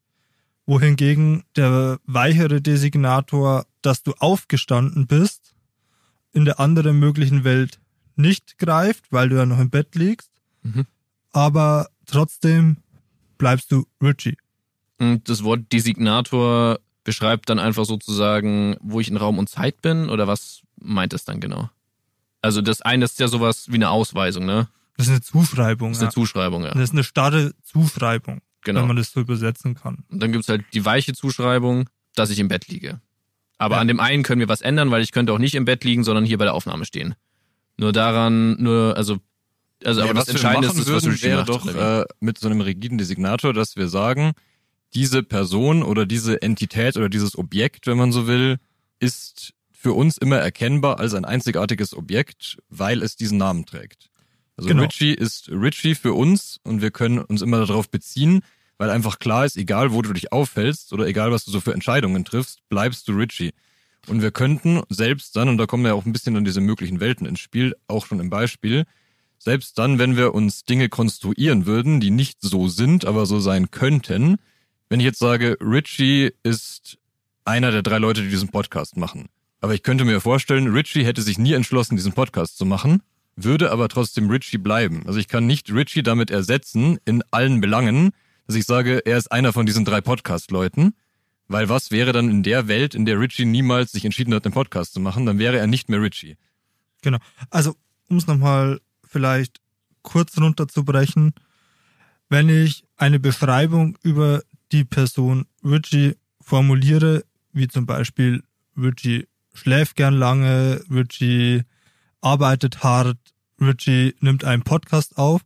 Wohingegen 0.64 1.43
der 1.56 1.99
weichere 2.06 2.62
Designator, 2.62 3.67
dass 3.82 4.02
du 4.02 4.12
aufgestanden 4.19 5.06
bist, 5.06 5.55
in 6.32 6.44
der 6.44 6.61
anderen 6.61 6.99
möglichen 6.99 7.44
Welt 7.44 7.79
nicht 8.17 8.58
greift, 8.58 9.05
weil 9.11 9.29
du 9.29 9.37
ja 9.37 9.46
noch 9.46 9.58
im 9.58 9.70
Bett 9.70 9.94
liegst, 9.94 10.31
mhm. 10.62 10.87
aber 11.32 11.88
trotzdem 12.06 12.79
bleibst 13.38 13.73
du 13.73 13.87
Richie. 14.02 14.37
Und 14.99 15.29
das 15.29 15.43
Wort 15.43 15.73
Designator 15.73 16.79
beschreibt 17.05 17.49
dann 17.49 17.58
einfach 17.58 17.84
sozusagen, 17.84 18.76
wo 18.81 19.00
ich 19.00 19.08
in 19.08 19.17
Raum 19.17 19.38
und 19.38 19.49
Zeit 19.49 19.82
bin 19.82 20.08
oder 20.08 20.29
was 20.29 20.62
meint 20.81 21.12
es 21.12 21.25
dann 21.25 21.40
genau? 21.40 21.70
Also 22.40 22.61
das 22.61 22.82
eine 22.82 23.05
ist 23.05 23.19
ja 23.19 23.29
sowas 23.29 23.67
wie 23.69 23.76
eine 23.76 23.90
Ausweisung, 23.90 24.46
ne? 24.46 24.69
Das 24.96 25.06
ist 25.06 25.12
eine 25.12 25.23
Zuschreibung. 25.23 25.90
Das 25.90 25.99
ist 25.99 26.02
eine 26.02 26.08
ja. 26.08 26.14
Zuschreibung, 26.14 26.64
ja. 26.64 26.70
Das 26.73 26.82
ist 26.82 26.93
eine 26.93 27.05
starre 27.05 27.52
Zuschreibung, 27.62 28.40
genau. 28.62 28.81
wenn 28.81 28.88
man 28.88 28.96
das 28.96 29.12
so 29.12 29.20
übersetzen 29.20 29.75
kann. 29.75 30.05
Und 30.11 30.23
dann 30.23 30.32
gibt's 30.32 30.49
halt 30.49 30.64
die 30.73 30.84
weiche 30.84 31.14
Zuschreibung, 31.14 31.88
dass 32.14 32.31
ich 32.31 32.38
im 32.38 32.49
Bett 32.49 32.69
liege. 32.69 33.00
Aber 33.62 33.76
ja. 33.76 33.81
an 33.81 33.87
dem 33.87 34.00
einen 34.00 34.25
können 34.25 34.41
wir 34.41 34.49
was 34.49 34.61
ändern, 34.61 34.91
weil 34.91 35.03
ich 35.03 35.12
könnte 35.12 35.32
auch 35.32 35.38
nicht 35.38 35.55
im 35.55 35.64
Bett 35.64 35.85
liegen, 35.85 36.03
sondern 36.03 36.25
hier 36.25 36.37
bei 36.37 36.44
der 36.44 36.55
Aufnahme 36.55 36.85
stehen. 36.85 37.14
Nur 37.76 37.93
daran, 37.93 38.61
nur, 38.61 38.97
also 38.97 39.19
also, 39.85 40.00
aber 40.00 40.09
ja, 40.09 40.14
das 40.14 40.29
Entscheidende 40.29 40.67
ist, 40.67 40.79
das, 40.79 40.93
was 40.93 41.05
würden, 41.05 41.23
wäre 41.23 41.38
macht, 41.38 41.49
doch 41.49 41.75
äh, 41.75 42.05
mit 42.19 42.38
so 42.38 42.49
einem 42.49 42.61
rigiden 42.61 42.99
Designator, 42.99 43.53
dass 43.53 43.76
wir 43.76 43.88
sagen, 43.88 44.32
diese 44.94 45.23
Person 45.23 45.85
oder 45.85 46.06
diese 46.06 46.43
Entität 46.43 46.97
oder 46.97 47.09
dieses 47.09 47.38
Objekt, 47.38 47.86
wenn 47.86 47.96
man 47.96 48.10
so 48.10 48.27
will, 48.27 48.58
ist 48.98 49.55
für 49.70 49.93
uns 49.93 50.19
immer 50.19 50.39
erkennbar 50.39 50.98
als 50.98 51.15
ein 51.15 51.25
einzigartiges 51.25 51.96
Objekt, 51.96 52.58
weil 52.69 53.01
es 53.01 53.15
diesen 53.15 53.39
Namen 53.39 53.65
trägt. 53.65 54.10
Also 54.56 54.69
genau. 54.69 54.82
Richie 54.82 55.15
ist 55.15 55.48
Richie 55.51 55.94
für 55.94 56.15
uns 56.15 56.58
und 56.65 56.82
wir 56.82 56.91
können 56.91 57.19
uns 57.19 57.43
immer 57.43 57.65
darauf 57.65 57.91
beziehen, 57.91 58.43
weil 58.79 58.91
einfach 58.91 59.19
klar 59.19 59.44
ist, 59.44 59.56
egal 59.56 59.93
wo 59.93 60.02
du 60.02 60.12
dich 60.12 60.32
aufhältst 60.32 60.93
oder 60.93 61.06
egal 61.06 61.31
was 61.31 61.44
du 61.44 61.50
so 61.50 61.60
für 61.60 61.74
Entscheidungen 61.74 62.24
triffst, 62.24 62.60
bleibst 62.69 63.08
du 63.08 63.12
Richie. 63.12 63.52
Und 64.08 64.22
wir 64.22 64.32
könnten 64.32 64.82
selbst 64.88 65.36
dann, 65.36 65.48
und 65.48 65.58
da 65.58 65.67
kommen 65.67 65.86
ja 65.86 65.94
auch 65.94 66.05
ein 66.05 66.12
bisschen 66.12 66.34
dann 66.34 66.44
diese 66.44 66.60
möglichen 66.60 67.00
Welten 67.00 67.26
ins 67.26 67.41
Spiel, 67.41 67.74
auch 67.86 68.06
schon 68.06 68.20
im 68.20 68.31
Beispiel, 68.31 68.84
selbst 69.38 69.79
dann, 69.79 69.98
wenn 69.98 70.17
wir 70.17 70.34
uns 70.34 70.64
Dinge 70.64 70.88
konstruieren 70.88 71.67
würden, 71.67 72.00
die 72.00 72.10
nicht 72.10 72.38
so 72.41 72.69
sind, 72.69 73.05
aber 73.05 73.26
so 73.26 73.41
sein 73.41 73.70
könnten, 73.70 74.36
wenn 74.88 75.00
ich 75.00 75.06
jetzt 75.06 75.19
sage, 75.19 75.56
Richie 75.60 76.32
ist 76.43 76.98
einer 77.44 77.70
der 77.70 77.82
drei 77.82 77.98
Leute, 77.98 78.22
die 78.22 78.29
diesen 78.29 78.50
Podcast 78.50 78.96
machen. 78.96 79.26
Aber 79.60 79.74
ich 79.74 79.82
könnte 79.82 80.05
mir 80.05 80.20
vorstellen, 80.20 80.69
Richie 80.72 81.05
hätte 81.05 81.22
sich 81.22 81.38
nie 81.38 81.52
entschlossen, 81.52 81.96
diesen 81.96 82.12
Podcast 82.12 82.58
zu 82.58 82.67
machen, 82.67 83.02
würde 83.36 83.70
aber 83.70 83.88
trotzdem 83.88 84.29
Richie 84.29 84.58
bleiben. 84.58 85.05
Also 85.06 85.19
ich 85.19 85.29
kann 85.29 85.46
nicht 85.46 85.72
Richie 85.72 86.02
damit 86.02 86.31
ersetzen 86.31 86.98
in 87.05 87.22
allen 87.31 87.60
Belangen, 87.60 88.10
dass 88.46 88.56
ich 88.56 88.65
sage, 88.65 89.03
er 89.05 89.19
ist 89.19 89.31
einer 89.31 89.53
von 89.53 89.67
diesen 89.67 89.84
drei 89.84 90.01
Podcast-Leuten. 90.01 90.94
Weil 91.49 91.69
was 91.69 91.91
wäre 91.91 92.13
dann 92.13 92.31
in 92.31 92.43
der 92.43 92.69
Welt, 92.69 92.94
in 92.94 93.05
der 93.05 93.20
Richie 93.20 93.44
niemals 93.44 93.93
sich 93.93 94.05
entschieden 94.05 94.32
hat, 94.32 94.44
einen 94.44 94.55
Podcast 94.55 94.94
zu 94.94 95.01
machen, 95.01 95.27
dann 95.27 95.39
wäre 95.39 95.58
er 95.58 95.67
nicht 95.67 95.89
mehr 95.89 96.01
Richie. 96.01 96.37
Genau. 97.03 97.19
Also, 97.51 97.77
um 98.08 98.17
es 98.17 98.27
nochmal 98.27 98.81
vielleicht 99.05 99.61
kurz 100.03 100.39
runterzubrechen, 100.39 101.34
wenn 102.29 102.49
ich 102.49 102.84
eine 102.96 103.20
Beschreibung 103.20 103.99
über 104.03 104.43
die 104.70 104.84
Person 104.84 105.46
Richie 105.63 106.17
formuliere, 106.41 107.25
wie 107.53 107.69
zum 107.69 107.84
Beispiel 107.84 108.43
Richie 108.77 109.27
schläft 109.53 109.96
gern 109.96 110.15
lange, 110.15 110.82
Richie 110.91 111.63
arbeitet 112.22 112.82
hart, 112.82 113.19
Richie 113.61 114.15
nimmt 114.20 114.44
einen 114.44 114.63
Podcast 114.63 115.19
auf, 115.19 115.43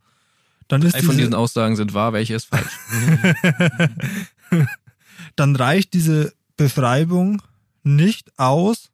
dann 0.68 0.82
ist 0.82 0.94
Drei 0.94 1.02
von 1.02 1.16
diesen 1.16 1.34
Aussagen 1.34 1.76
sind 1.76 1.94
wahr, 1.94 2.12
welche 2.12 2.34
ist 2.34 2.46
falsch. 2.46 2.78
dann 5.36 5.56
reicht 5.56 5.94
diese 5.94 6.32
Beschreibung 6.56 7.42
nicht 7.82 8.38
aus, 8.38 8.90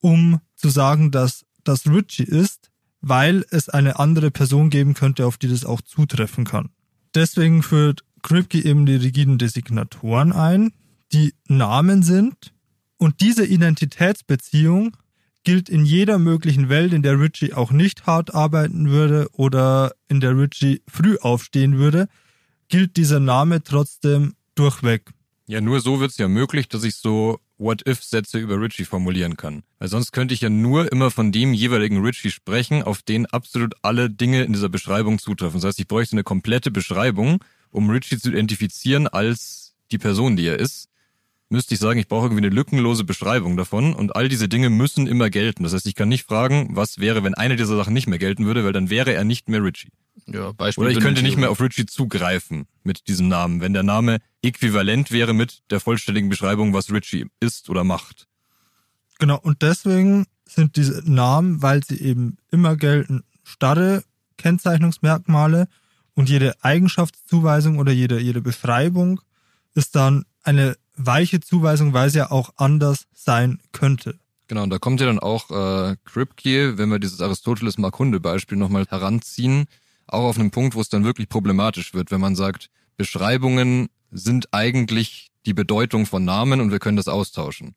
um 0.00 0.40
zu 0.54 0.68
sagen, 0.68 1.10
dass 1.10 1.44
das 1.64 1.86
Richie 1.86 2.22
ist, 2.22 2.70
weil 3.00 3.44
es 3.50 3.68
eine 3.68 3.98
andere 3.98 4.30
Person 4.30 4.70
geben 4.70 4.94
könnte, 4.94 5.26
auf 5.26 5.36
die 5.36 5.48
das 5.48 5.64
auch 5.64 5.80
zutreffen 5.80 6.44
kann. 6.44 6.70
Deswegen 7.14 7.62
führt 7.62 8.04
Kripke 8.22 8.62
eben 8.64 8.86
die 8.86 8.96
rigiden 8.96 9.38
Designatoren 9.38 10.32
ein, 10.32 10.72
die 11.12 11.34
Namen 11.48 12.02
sind 12.02 12.52
und 12.98 13.20
diese 13.20 13.44
Identitätsbeziehung 13.44 14.96
gilt 15.46 15.68
in 15.68 15.84
jeder 15.84 16.18
möglichen 16.18 16.68
Welt, 16.68 16.92
in 16.92 17.02
der 17.02 17.20
Richie 17.20 17.54
auch 17.54 17.70
nicht 17.70 18.04
hart 18.04 18.34
arbeiten 18.34 18.90
würde 18.90 19.28
oder 19.32 19.92
in 20.08 20.18
der 20.18 20.36
Richie 20.36 20.82
früh 20.88 21.18
aufstehen 21.18 21.78
würde, 21.78 22.08
gilt 22.66 22.96
dieser 22.96 23.20
Name 23.20 23.62
trotzdem 23.62 24.34
durchweg. 24.56 25.12
Ja, 25.46 25.60
nur 25.60 25.80
so 25.80 26.00
wird's 26.00 26.18
ja 26.18 26.26
möglich, 26.26 26.68
dass 26.68 26.82
ich 26.82 26.96
so 26.96 27.38
What-If-Sätze 27.58 28.40
über 28.40 28.60
Richie 28.60 28.84
formulieren 28.84 29.36
kann. 29.36 29.62
Weil 29.78 29.86
sonst 29.86 30.10
könnte 30.10 30.34
ich 30.34 30.40
ja 30.40 30.50
nur 30.50 30.90
immer 30.90 31.12
von 31.12 31.30
dem 31.30 31.54
jeweiligen 31.54 32.04
Richie 32.04 32.32
sprechen, 32.32 32.82
auf 32.82 33.02
den 33.02 33.26
absolut 33.26 33.74
alle 33.82 34.10
Dinge 34.10 34.42
in 34.42 34.52
dieser 34.52 34.68
Beschreibung 34.68 35.20
zutreffen. 35.20 35.60
Das 35.60 35.68
heißt, 35.68 35.78
ich 35.78 35.86
bräuchte 35.86 36.14
eine 36.14 36.24
komplette 36.24 36.72
Beschreibung, 36.72 37.38
um 37.70 37.88
Richie 37.88 38.18
zu 38.18 38.30
identifizieren 38.30 39.06
als 39.06 39.76
die 39.92 39.98
Person, 39.98 40.34
die 40.34 40.46
er 40.46 40.58
ist. 40.58 40.88
Müsste 41.48 41.74
ich 41.74 41.80
sagen, 41.80 42.00
ich 42.00 42.08
brauche 42.08 42.26
irgendwie 42.26 42.44
eine 42.44 42.54
lückenlose 42.54 43.04
Beschreibung 43.04 43.56
davon 43.56 43.94
und 43.94 44.16
all 44.16 44.28
diese 44.28 44.48
Dinge 44.48 44.68
müssen 44.68 45.06
immer 45.06 45.30
gelten. 45.30 45.62
Das 45.62 45.72
heißt, 45.72 45.86
ich 45.86 45.94
kann 45.94 46.08
nicht 46.08 46.24
fragen, 46.24 46.70
was 46.72 46.98
wäre, 46.98 47.22
wenn 47.22 47.34
eine 47.34 47.54
dieser 47.54 47.76
Sachen 47.76 47.94
nicht 47.94 48.08
mehr 48.08 48.18
gelten 48.18 48.46
würde, 48.46 48.64
weil 48.64 48.72
dann 48.72 48.90
wäre 48.90 49.12
er 49.12 49.24
nicht 49.24 49.48
mehr 49.48 49.62
Richie. 49.62 49.90
Ja, 50.26 50.50
Beispiel 50.52 50.82
Oder 50.84 50.92
ich 50.92 51.00
könnte 51.00 51.22
nicht 51.22 51.36
mehr 51.36 51.50
auf 51.50 51.60
Richie 51.60 51.86
zugreifen 51.86 52.66
mit 52.82 53.06
diesem 53.06 53.28
Namen, 53.28 53.60
wenn 53.60 53.74
der 53.74 53.84
Name 53.84 54.18
äquivalent 54.42 55.12
wäre 55.12 55.34
mit 55.34 55.62
der 55.70 55.78
vollständigen 55.78 56.28
Beschreibung, 56.28 56.72
was 56.72 56.90
Richie 56.90 57.26
ist 57.38 57.70
oder 57.70 57.84
macht. 57.84 58.26
Genau, 59.18 59.38
und 59.38 59.62
deswegen 59.62 60.26
sind 60.44 60.76
diese 60.76 61.02
Namen, 61.10 61.62
weil 61.62 61.84
sie 61.84 62.00
eben 62.00 62.38
immer 62.50 62.76
gelten, 62.76 63.22
starre 63.44 64.02
Kennzeichnungsmerkmale 64.36 65.68
und 66.14 66.28
jede 66.28 66.54
Eigenschaftszuweisung 66.62 67.78
oder 67.78 67.92
jede, 67.92 68.20
jede 68.20 68.40
Beschreibung 68.40 69.20
ist 69.74 69.94
dann 69.94 70.24
eine 70.42 70.76
weiche 70.96 71.40
Zuweisung, 71.40 71.92
weil 71.92 72.10
sie 72.10 72.18
ja 72.18 72.30
auch 72.30 72.50
anders 72.56 73.06
sein 73.14 73.60
könnte. 73.72 74.18
Genau, 74.48 74.62
und 74.62 74.70
da 74.70 74.78
kommt 74.78 75.00
ja 75.00 75.06
dann 75.06 75.18
auch 75.18 75.50
äh, 75.50 75.96
Kripke, 76.04 76.78
wenn 76.78 76.88
wir 76.88 76.98
dieses 76.98 77.20
Aristoteles-Markunde-Beispiel 77.20 78.56
nochmal 78.56 78.86
heranziehen, 78.88 79.66
auch 80.06 80.24
auf 80.24 80.38
einen 80.38 80.52
Punkt, 80.52 80.74
wo 80.74 80.80
es 80.80 80.88
dann 80.88 81.04
wirklich 81.04 81.28
problematisch 81.28 81.94
wird, 81.94 82.10
wenn 82.10 82.20
man 82.20 82.36
sagt, 82.36 82.70
Beschreibungen 82.96 83.88
sind 84.12 84.52
eigentlich 84.52 85.30
die 85.46 85.54
Bedeutung 85.54 86.06
von 86.06 86.24
Namen 86.24 86.60
und 86.60 86.70
wir 86.70 86.78
können 86.78 86.96
das 86.96 87.08
austauschen. 87.08 87.74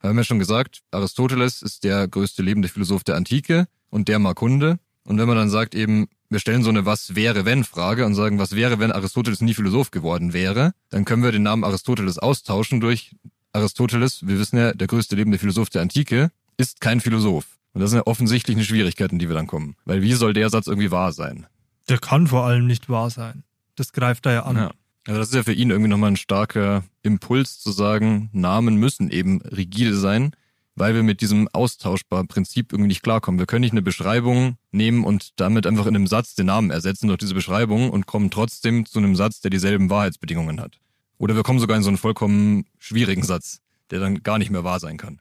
Wir 0.00 0.10
haben 0.10 0.18
ja 0.18 0.24
schon 0.24 0.38
gesagt, 0.38 0.82
Aristoteles 0.90 1.62
ist 1.62 1.82
der 1.82 2.06
größte 2.06 2.42
lebende 2.42 2.68
Philosoph 2.68 3.04
der 3.04 3.16
Antike 3.16 3.66
und 3.90 4.08
der 4.08 4.18
Markunde. 4.18 4.78
Und 5.04 5.18
wenn 5.18 5.26
man 5.26 5.36
dann 5.36 5.50
sagt 5.50 5.74
eben, 5.74 6.08
wir 6.28 6.38
stellen 6.38 6.62
so 6.62 6.70
eine 6.70 6.86
Was 6.86 7.14
wäre 7.14 7.44
wenn 7.44 7.64
Frage 7.64 8.04
und 8.06 8.14
sagen, 8.14 8.38
was 8.38 8.54
wäre, 8.54 8.78
wenn 8.78 8.92
Aristoteles 8.92 9.40
nie 9.40 9.54
Philosoph 9.54 9.90
geworden 9.90 10.32
wäre, 10.32 10.72
dann 10.90 11.04
können 11.04 11.22
wir 11.22 11.32
den 11.32 11.42
Namen 11.42 11.64
Aristoteles 11.64 12.18
austauschen 12.18 12.80
durch 12.80 13.14
Aristoteles, 13.52 14.26
wir 14.26 14.38
wissen 14.38 14.58
ja, 14.58 14.72
der 14.72 14.86
größte 14.86 15.16
lebende 15.16 15.38
Philosoph 15.38 15.70
der 15.70 15.82
Antike, 15.82 16.30
ist 16.56 16.80
kein 16.80 17.00
Philosoph. 17.00 17.46
Und 17.72 17.80
das 17.80 17.90
sind 17.90 17.98
ja 17.98 18.06
offensichtlich 18.06 18.56
eine 18.56 18.64
Schwierigkeit, 18.64 19.12
in 19.12 19.18
die 19.18 19.28
wir 19.28 19.34
dann 19.34 19.46
kommen. 19.46 19.76
Weil 19.84 20.02
wie 20.02 20.12
soll 20.12 20.32
der 20.32 20.50
Satz 20.50 20.66
irgendwie 20.66 20.90
wahr 20.90 21.12
sein? 21.12 21.46
Der 21.88 21.98
kann 21.98 22.26
vor 22.26 22.44
allem 22.44 22.66
nicht 22.66 22.88
wahr 22.88 23.10
sein. 23.10 23.44
Das 23.76 23.92
greift 23.92 24.26
da 24.26 24.32
ja 24.32 24.42
an. 24.44 24.56
Ja. 24.56 24.72
Also 25.06 25.20
das 25.20 25.28
ist 25.28 25.34
ja 25.34 25.42
für 25.42 25.52
ihn 25.52 25.70
irgendwie 25.70 25.90
nochmal 25.90 26.10
ein 26.10 26.16
starker 26.16 26.84
Impuls 27.02 27.60
zu 27.60 27.70
sagen, 27.70 28.28
Namen 28.32 28.76
müssen 28.76 29.10
eben 29.10 29.40
rigide 29.42 29.96
sein, 29.96 30.32
weil 30.76 30.94
wir 30.94 31.02
mit 31.02 31.20
diesem 31.20 31.48
austauschbaren 31.48 32.28
Prinzip 32.28 32.72
irgendwie 32.72 32.88
nicht 32.88 33.02
klarkommen. 33.02 33.38
Wir 33.38 33.46
können 33.46 33.62
nicht 33.62 33.72
eine 33.72 33.82
Beschreibung 33.82 34.58
nehmen 34.70 35.04
und 35.04 35.30
damit 35.40 35.66
einfach 35.66 35.86
in 35.86 35.96
einem 35.96 36.06
Satz 36.06 36.34
den 36.34 36.46
Namen 36.46 36.70
ersetzen 36.70 37.08
durch 37.08 37.18
diese 37.18 37.34
Beschreibung 37.34 37.90
und 37.90 38.06
kommen 38.06 38.30
trotzdem 38.30 38.86
zu 38.86 38.98
einem 38.98 39.16
Satz, 39.16 39.40
der 39.40 39.50
dieselben 39.50 39.90
Wahrheitsbedingungen 39.90 40.60
hat. 40.60 40.78
Oder 41.18 41.34
wir 41.34 41.42
kommen 41.42 41.58
sogar 41.58 41.76
in 41.76 41.82
so 41.82 41.88
einen 41.88 41.96
vollkommen 41.96 42.66
schwierigen 42.78 43.22
Satz, 43.22 43.60
der 43.90 44.00
dann 44.00 44.22
gar 44.22 44.38
nicht 44.38 44.50
mehr 44.50 44.64
wahr 44.64 44.78
sein 44.78 44.98
kann. 44.98 45.20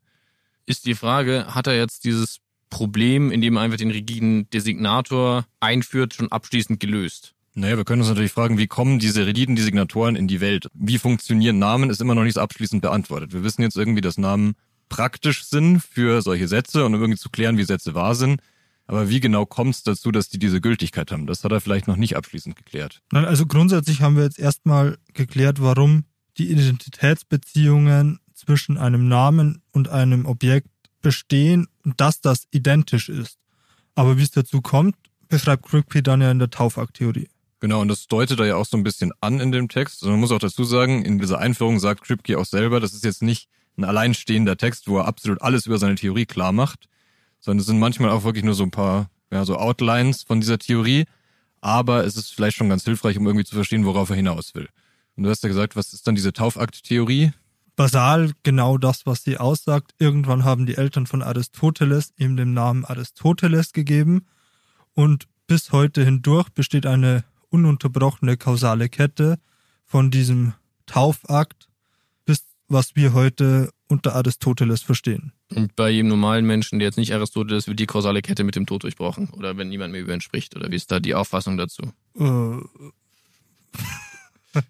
ist 0.65 0.85
die 0.85 0.95
Frage, 0.95 1.55
hat 1.55 1.67
er 1.67 1.77
jetzt 1.77 2.03
dieses 2.03 2.39
Problem, 2.69 3.31
indem 3.31 3.55
er 3.55 3.61
einfach 3.61 3.77
den 3.77 3.91
rigiden 3.91 4.49
Designator 4.49 5.45
einführt, 5.61 6.13
schon 6.13 6.31
abschließend 6.31 6.79
gelöst? 6.79 7.35
Naja, 7.53 7.77
wir 7.77 7.85
können 7.85 8.01
uns 8.01 8.09
natürlich 8.09 8.33
fragen, 8.33 8.57
wie 8.57 8.67
kommen 8.67 8.99
diese 8.99 9.25
rigiden 9.25 9.55
Designatoren 9.55 10.17
in 10.17 10.27
die 10.27 10.41
Welt? 10.41 10.67
Wie 10.73 10.97
funktionieren 10.97 11.57
Namen? 11.57 11.89
Ist 11.89 12.01
immer 12.01 12.15
noch 12.15 12.25
nicht 12.25 12.37
abschließend 12.37 12.81
beantwortet. 12.81 13.31
Wir 13.31 13.45
wissen 13.45 13.61
jetzt 13.61 13.77
irgendwie, 13.77 14.01
dass 14.01 14.17
Namen 14.17 14.55
praktisch 14.89 15.45
sind 15.45 15.81
für 15.81 16.21
solche 16.21 16.47
Sätze 16.47 16.85
und 16.85 16.93
um 16.93 17.01
irgendwie 17.01 17.19
zu 17.19 17.29
klären, 17.29 17.57
wie 17.57 17.63
Sätze 17.63 17.95
wahr 17.95 18.15
sind. 18.15 18.41
Aber 18.87 19.09
wie 19.09 19.19
genau 19.19 19.45
kommt 19.45 19.75
es 19.75 19.83
dazu, 19.83 20.11
dass 20.11 20.29
die 20.29 20.37
diese 20.37 20.61
Gültigkeit 20.61 21.11
haben? 21.11 21.25
Das 21.25 21.43
hat 21.43 21.51
er 21.51 21.61
vielleicht 21.61 21.87
noch 21.87 21.95
nicht 21.95 22.15
abschließend 22.15 22.55
geklärt. 22.55 23.01
Nein, 23.11 23.25
also 23.25 23.45
grundsätzlich 23.47 24.01
haben 24.01 24.15
wir 24.15 24.23
jetzt 24.23 24.39
erstmal 24.39 24.97
geklärt, 25.13 25.61
warum 25.61 26.05
die 26.37 26.51
Identitätsbeziehungen 26.51 28.19
zwischen 28.33 28.77
einem 28.77 29.07
Namen 29.07 29.61
und 29.71 29.89
einem 29.89 30.25
Objekt 30.25 30.69
bestehen 31.01 31.67
und 31.83 31.99
dass 31.99 32.21
das 32.21 32.43
identisch 32.51 33.09
ist. 33.09 33.39
Aber 33.95 34.17
wie 34.17 34.23
es 34.23 34.31
dazu 34.31 34.61
kommt, 34.61 34.95
beschreibt 35.29 35.65
Kripke 35.65 36.03
dann 36.03 36.21
ja 36.21 36.29
in 36.29 36.39
der 36.39 36.49
Taufakt-Theorie. 36.49 37.29
Genau, 37.61 37.81
und 37.81 37.87
das 37.87 38.07
deutet 38.07 38.39
er 38.39 38.45
ja 38.45 38.55
auch 38.57 38.65
so 38.65 38.77
ein 38.77 38.83
bisschen 38.83 39.11
an 39.21 39.39
in 39.39 39.51
dem 39.51 39.69
Text. 39.69 40.03
Und 40.03 40.11
man 40.11 40.19
muss 40.19 40.31
auch 40.31 40.39
dazu 40.39 40.63
sagen, 40.63 41.03
in 41.03 41.17
dieser 41.17 41.39
Einführung 41.39 41.79
sagt 41.79 42.03
Kripke 42.03 42.37
auch 42.37 42.45
selber, 42.45 42.79
das 42.79 42.93
ist 42.93 43.05
jetzt 43.05 43.23
nicht 43.23 43.49
ein 43.77 43.83
alleinstehender 43.83 44.57
Text, 44.57 44.87
wo 44.87 44.99
er 44.99 45.05
absolut 45.05 45.41
alles 45.41 45.65
über 45.65 45.77
seine 45.77 45.95
Theorie 45.95 46.25
klar 46.25 46.51
macht, 46.51 46.87
sondern 47.39 47.59
es 47.59 47.65
sind 47.65 47.79
manchmal 47.79 48.09
auch 48.11 48.23
wirklich 48.23 48.43
nur 48.43 48.55
so 48.55 48.63
ein 48.63 48.71
paar, 48.71 49.09
ja, 49.31 49.45
so 49.45 49.57
Outlines 49.57 50.23
von 50.23 50.39
dieser 50.39 50.59
Theorie. 50.59 51.05
Aber 51.61 52.05
es 52.05 52.15
ist 52.15 52.33
vielleicht 52.33 52.57
schon 52.57 52.69
ganz 52.69 52.83
hilfreich, 52.83 53.17
um 53.17 53.25
irgendwie 53.25 53.45
zu 53.45 53.55
verstehen, 53.55 53.85
worauf 53.85 54.09
er 54.09 54.15
hinaus 54.15 54.53
will. 54.55 54.69
Und 55.15 55.23
du 55.23 55.29
hast 55.29 55.43
ja 55.43 55.49
gesagt, 55.49 55.75
was 55.75 55.93
ist 55.93 56.05
dann 56.07 56.15
diese 56.15 56.33
Taufakt-Theorie? 56.33 57.31
Basal 57.75 58.31
genau 58.43 58.77
das, 58.77 59.05
was 59.05 59.23
sie 59.23 59.37
aussagt. 59.37 59.93
Irgendwann 59.99 60.45
haben 60.45 60.65
die 60.65 60.77
Eltern 60.77 61.07
von 61.07 61.21
Aristoteles 61.21 62.13
ihm 62.17 62.37
den 62.37 62.53
Namen 62.53 62.85
Aristoteles 62.85 63.73
gegeben 63.73 64.27
und 64.93 65.27
bis 65.47 65.71
heute 65.71 66.03
hindurch 66.03 66.49
besteht 66.49 66.85
eine 66.85 67.25
ununterbrochene 67.49 68.37
kausale 68.37 68.89
Kette 68.89 69.37
von 69.85 70.09
diesem 70.09 70.53
Taufakt 70.85 71.67
was 72.67 72.95
wir 72.95 73.13
heute 73.13 73.69
unter 73.87 74.15
Aristoteles 74.15 74.81
verstehen. 74.81 75.31
Und 75.53 75.75
bei 75.75 75.89
jedem 75.91 76.07
normalen 76.09 76.45
Menschen, 76.45 76.79
der 76.79 76.87
jetzt 76.87 76.97
nicht 76.97 77.13
Aristoteles, 77.13 77.67
wird 77.67 77.79
die 77.79 77.85
kausale 77.85 78.21
Kette 78.21 78.43
mit 78.43 78.55
dem 78.55 78.65
Tod 78.65 78.83
durchbrochen. 78.83 79.29
Oder 79.29 79.57
wenn 79.57 79.69
niemand 79.69 79.91
mehr 79.91 80.01
über 80.01 80.13
ihn 80.13 80.21
spricht. 80.21 80.55
Oder 80.55 80.71
wie 80.71 80.75
ist 80.75 80.91
da 80.91 80.99
die 80.99 81.13
Auffassung 81.15 81.57
dazu? 81.57 81.83
Äh, 82.17 82.57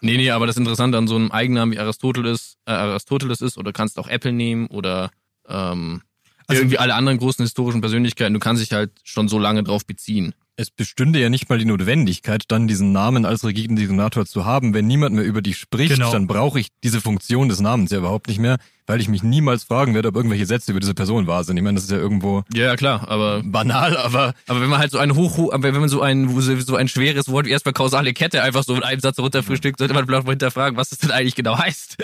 Nee, 0.00 0.16
nee, 0.16 0.30
aber 0.30 0.48
das 0.48 0.56
Interessante 0.56 0.98
an 0.98 1.06
so 1.06 1.14
einem 1.14 1.30
Eigennamen 1.30 1.72
wie 1.72 1.78
Aristoteles, 1.78 2.56
äh, 2.66 2.72
Aristoteles 2.72 3.40
ist, 3.40 3.56
oder 3.56 3.72
kannst 3.72 3.98
auch 3.98 4.08
Apple 4.08 4.32
nehmen 4.32 4.66
oder 4.66 5.10
ähm, 5.48 6.02
Also- 6.48 6.62
irgendwie 6.62 6.78
alle 6.78 6.94
anderen 6.94 7.18
großen 7.18 7.44
historischen 7.44 7.80
Persönlichkeiten, 7.80 8.34
du 8.34 8.40
kannst 8.40 8.60
dich 8.62 8.72
halt 8.72 8.90
schon 9.04 9.28
so 9.28 9.38
lange 9.38 9.62
drauf 9.62 9.86
beziehen. 9.86 10.34
Es 10.60 10.72
bestünde 10.72 11.20
ja 11.20 11.28
nicht 11.28 11.48
mal 11.48 11.56
die 11.58 11.64
Notwendigkeit, 11.66 12.42
dann 12.48 12.66
diesen 12.66 12.90
Namen 12.90 13.24
als 13.24 13.44
rigiden 13.44 13.76
Designator 13.76 14.26
zu 14.26 14.44
haben. 14.44 14.74
Wenn 14.74 14.88
niemand 14.88 15.14
mehr 15.14 15.22
über 15.24 15.40
dich 15.40 15.56
spricht, 15.56 15.94
Genau. 15.94 16.10
dann 16.10 16.26
brauche 16.26 16.58
ich 16.58 16.66
diese 16.82 17.00
Funktion 17.00 17.48
des 17.48 17.60
Namens 17.60 17.92
ja 17.92 17.98
überhaupt 17.98 18.26
nicht 18.26 18.40
mehr, 18.40 18.56
weil 18.88 19.00
ich 19.00 19.08
mich 19.08 19.22
niemals 19.22 19.62
fragen 19.62 19.94
werde, 19.94 20.08
ob 20.08 20.16
irgendwelche 20.16 20.46
Sätze 20.46 20.72
über 20.72 20.80
diese 20.80 20.94
Person 20.94 21.28
wahr 21.28 21.44
sind. 21.44 21.56
Ich 21.58 21.62
meine, 21.62 21.76
das 21.76 21.84
ist 21.84 21.92
ja 21.92 21.98
irgendwo 21.98 22.42
Ja, 22.52 22.64
ja, 22.64 22.74
klar, 22.76 23.06
aber 23.08 23.40
banal, 23.44 23.96
aber 23.98 24.34
Aber 24.48 24.60
wenn 24.60 24.68
man 24.68 24.80
halt 24.80 24.90
so 24.90 24.98
ein 24.98 25.14
hoch, 25.14 25.36
hoch 25.36 25.52
aber 25.52 25.62
wenn 25.72 25.78
man 25.80 25.88
so 25.88 26.02
ein 26.02 26.28
so 26.40 26.74
ein 26.74 26.88
schweres 26.88 27.28
Wort 27.28 27.46
wie 27.46 27.50
erstmal 27.50 27.72
kausale 27.72 28.12
Kette 28.12 28.42
einfach 28.42 28.64
so 28.64 28.74
mit 28.74 28.82
einem 28.82 29.00
Satz 29.00 29.20
runterfrühstückt, 29.20 29.78
sollte 29.78 29.94
man 29.94 30.06
vielleicht 30.06 30.24
mal 30.26 30.32
hinterfragen, 30.32 30.76
was 30.76 30.88
das 30.90 30.98
denn 30.98 31.12
eigentlich 31.12 31.36
genau 31.36 31.56
heißt. 31.56 31.98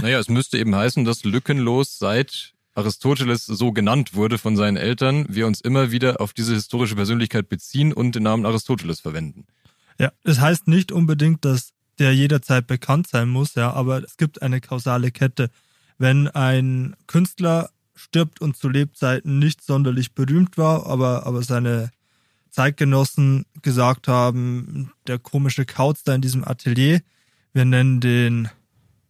naja, 0.00 0.20
es 0.20 0.28
müsste 0.28 0.56
eben 0.56 0.72
heißen, 0.76 1.04
dass 1.04 1.24
lückenlos 1.24 1.98
seit 1.98 2.52
Aristoteles 2.78 3.44
so 3.44 3.72
genannt 3.72 4.14
wurde 4.14 4.38
von 4.38 4.56
seinen 4.56 4.76
Eltern, 4.76 5.26
wir 5.28 5.46
uns 5.46 5.60
immer 5.60 5.90
wieder 5.90 6.20
auf 6.20 6.32
diese 6.32 6.54
historische 6.54 6.94
Persönlichkeit 6.94 7.48
beziehen 7.48 7.92
und 7.92 8.14
den 8.14 8.22
Namen 8.22 8.46
Aristoteles 8.46 9.00
verwenden. 9.00 9.46
ja, 9.98 10.12
das 10.22 10.40
heißt 10.40 10.68
nicht 10.68 10.92
unbedingt, 10.92 11.44
dass 11.44 11.72
der 11.98 12.14
jederzeit 12.14 12.66
bekannt 12.66 13.08
sein 13.08 13.28
muss, 13.28 13.56
ja, 13.56 13.72
aber 13.72 14.02
es 14.04 14.16
gibt 14.16 14.40
eine 14.42 14.60
kausale 14.60 15.10
Kette. 15.10 15.50
Wenn 15.98 16.28
ein 16.28 16.94
Künstler 17.08 17.70
stirbt 17.96 18.40
und 18.40 18.56
zu 18.56 18.68
Lebzeiten 18.68 19.40
nicht 19.40 19.64
sonderlich 19.64 20.12
berühmt 20.14 20.56
war, 20.56 20.86
aber, 20.86 21.26
aber 21.26 21.42
seine 21.42 21.90
Zeitgenossen 22.50 23.44
gesagt 23.62 24.06
haben, 24.06 24.92
der 25.08 25.18
komische 25.18 25.64
Kauz 25.64 26.04
da 26.04 26.14
in 26.14 26.20
diesem 26.20 26.46
Atelier, 26.46 27.00
wir 27.52 27.64
nennen 27.64 28.00
den 28.00 28.48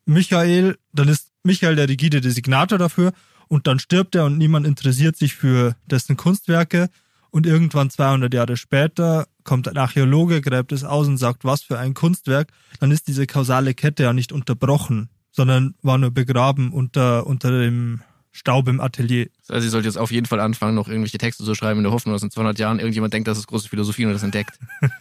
Michael, 0.06 0.78
dann 0.94 1.08
ist 1.08 1.28
Michael 1.42 1.76
der 1.76 1.88
rigide 1.88 2.22
Designator 2.22 2.78
dafür 2.78 3.12
und 3.48 3.66
dann 3.66 3.78
stirbt 3.78 4.14
er 4.14 4.24
und 4.24 4.38
niemand 4.38 4.66
interessiert 4.66 5.16
sich 5.16 5.34
für 5.34 5.74
dessen 5.86 6.16
Kunstwerke 6.16 6.88
und 7.30 7.46
irgendwann 7.46 7.90
200 7.90 8.32
Jahre 8.32 8.56
später 8.56 9.26
kommt 9.44 9.68
ein 9.68 9.76
Archäologe, 9.76 10.40
gräbt 10.40 10.72
es 10.72 10.84
aus 10.84 11.06
und 11.06 11.18
sagt, 11.18 11.44
was 11.44 11.62
für 11.62 11.78
ein 11.78 11.94
Kunstwerk, 11.94 12.52
dann 12.80 12.90
ist 12.90 13.08
diese 13.08 13.26
kausale 13.26 13.74
Kette 13.74 14.04
ja 14.04 14.12
nicht 14.12 14.32
unterbrochen, 14.32 15.08
sondern 15.30 15.74
war 15.82 15.98
nur 15.98 16.10
begraben 16.10 16.72
unter, 16.72 17.26
unter 17.26 17.50
dem 17.50 18.02
Staub 18.32 18.68
im 18.68 18.80
Atelier. 18.80 19.28
Das 19.46 19.56
heißt, 19.56 19.66
ich 19.66 19.72
sollte 19.72 19.88
jetzt 19.88 19.96
auf 19.96 20.12
jeden 20.12 20.26
Fall 20.26 20.40
anfangen, 20.40 20.74
noch 20.74 20.88
irgendwelche 20.88 21.18
Texte 21.18 21.44
zu 21.44 21.54
schreiben 21.54 21.80
in 21.80 21.84
der 21.84 21.92
Hoffnung, 21.92 22.14
dass 22.14 22.22
in 22.22 22.30
200 22.30 22.58
Jahren 22.58 22.78
irgendjemand 22.78 23.12
denkt, 23.12 23.26
das 23.26 23.38
ist 23.38 23.48
große 23.48 23.68
Philosophie 23.68 24.06
und 24.06 24.12
das 24.12 24.22
entdeckt. 24.22 24.58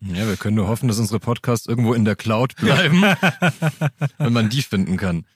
Ja, 0.00 0.26
wir 0.26 0.36
können 0.36 0.56
nur 0.56 0.68
hoffen, 0.68 0.88
dass 0.88 0.98
unsere 0.98 1.20
Podcasts 1.20 1.66
irgendwo 1.66 1.92
in 1.92 2.06
der 2.06 2.16
Cloud 2.16 2.56
bleiben, 2.56 3.02
wenn 4.18 4.32
man 4.32 4.48
die 4.48 4.62
finden 4.62 4.96
kann. 4.96 5.26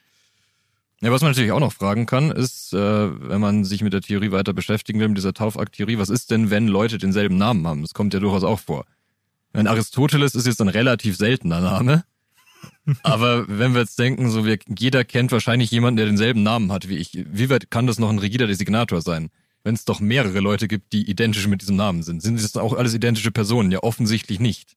Ja, 1.02 1.10
was 1.10 1.20
man 1.20 1.32
natürlich 1.32 1.50
auch 1.50 1.60
noch 1.60 1.72
fragen 1.72 2.06
kann, 2.06 2.30
ist, 2.30 2.72
äh, 2.72 2.78
wenn 2.78 3.40
man 3.40 3.64
sich 3.64 3.82
mit 3.82 3.92
der 3.92 4.02
Theorie 4.02 4.30
weiter 4.30 4.52
beschäftigen 4.52 5.00
will, 5.00 5.08
mit 5.08 5.18
dieser 5.18 5.34
Taufakt-Theorie, 5.34 5.98
was 5.98 6.08
ist 6.08 6.30
denn, 6.30 6.50
wenn 6.50 6.68
Leute 6.68 6.96
denselben 6.96 7.36
Namen 7.36 7.66
haben? 7.66 7.82
Das 7.82 7.92
kommt 7.92 8.14
ja 8.14 8.20
durchaus 8.20 8.44
auch 8.44 8.60
vor. 8.60 8.86
Wenn 9.52 9.66
Aristoteles 9.66 10.36
ist 10.36 10.46
jetzt 10.46 10.60
ein 10.60 10.68
relativ 10.68 11.16
seltener 11.16 11.60
Name. 11.60 12.04
Aber 13.02 13.46
wenn 13.48 13.74
wir 13.74 13.80
jetzt 13.80 13.98
denken, 13.98 14.30
so 14.30 14.46
wir, 14.46 14.58
jeder 14.78 15.02
kennt 15.02 15.32
wahrscheinlich 15.32 15.72
jemanden, 15.72 15.96
der 15.96 16.06
denselben 16.06 16.44
Namen 16.44 16.70
hat 16.70 16.88
wie 16.88 16.98
ich. 16.98 17.10
Wie 17.12 17.50
weit 17.50 17.68
kann 17.68 17.88
das 17.88 17.98
noch 17.98 18.08
ein 18.08 18.20
rigider 18.20 18.46
Designator 18.46 19.02
sein? 19.02 19.30
Wenn 19.64 19.74
es 19.74 19.84
doch 19.84 19.98
mehrere 19.98 20.38
Leute 20.38 20.68
gibt, 20.68 20.92
die 20.92 21.10
identisch 21.10 21.48
mit 21.48 21.62
diesem 21.62 21.74
Namen 21.74 22.04
sind. 22.04 22.22
Sind 22.22 22.40
das 22.40 22.56
auch 22.56 22.74
alles 22.74 22.94
identische 22.94 23.32
Personen? 23.32 23.72
Ja, 23.72 23.80
offensichtlich 23.82 24.38
nicht. 24.38 24.76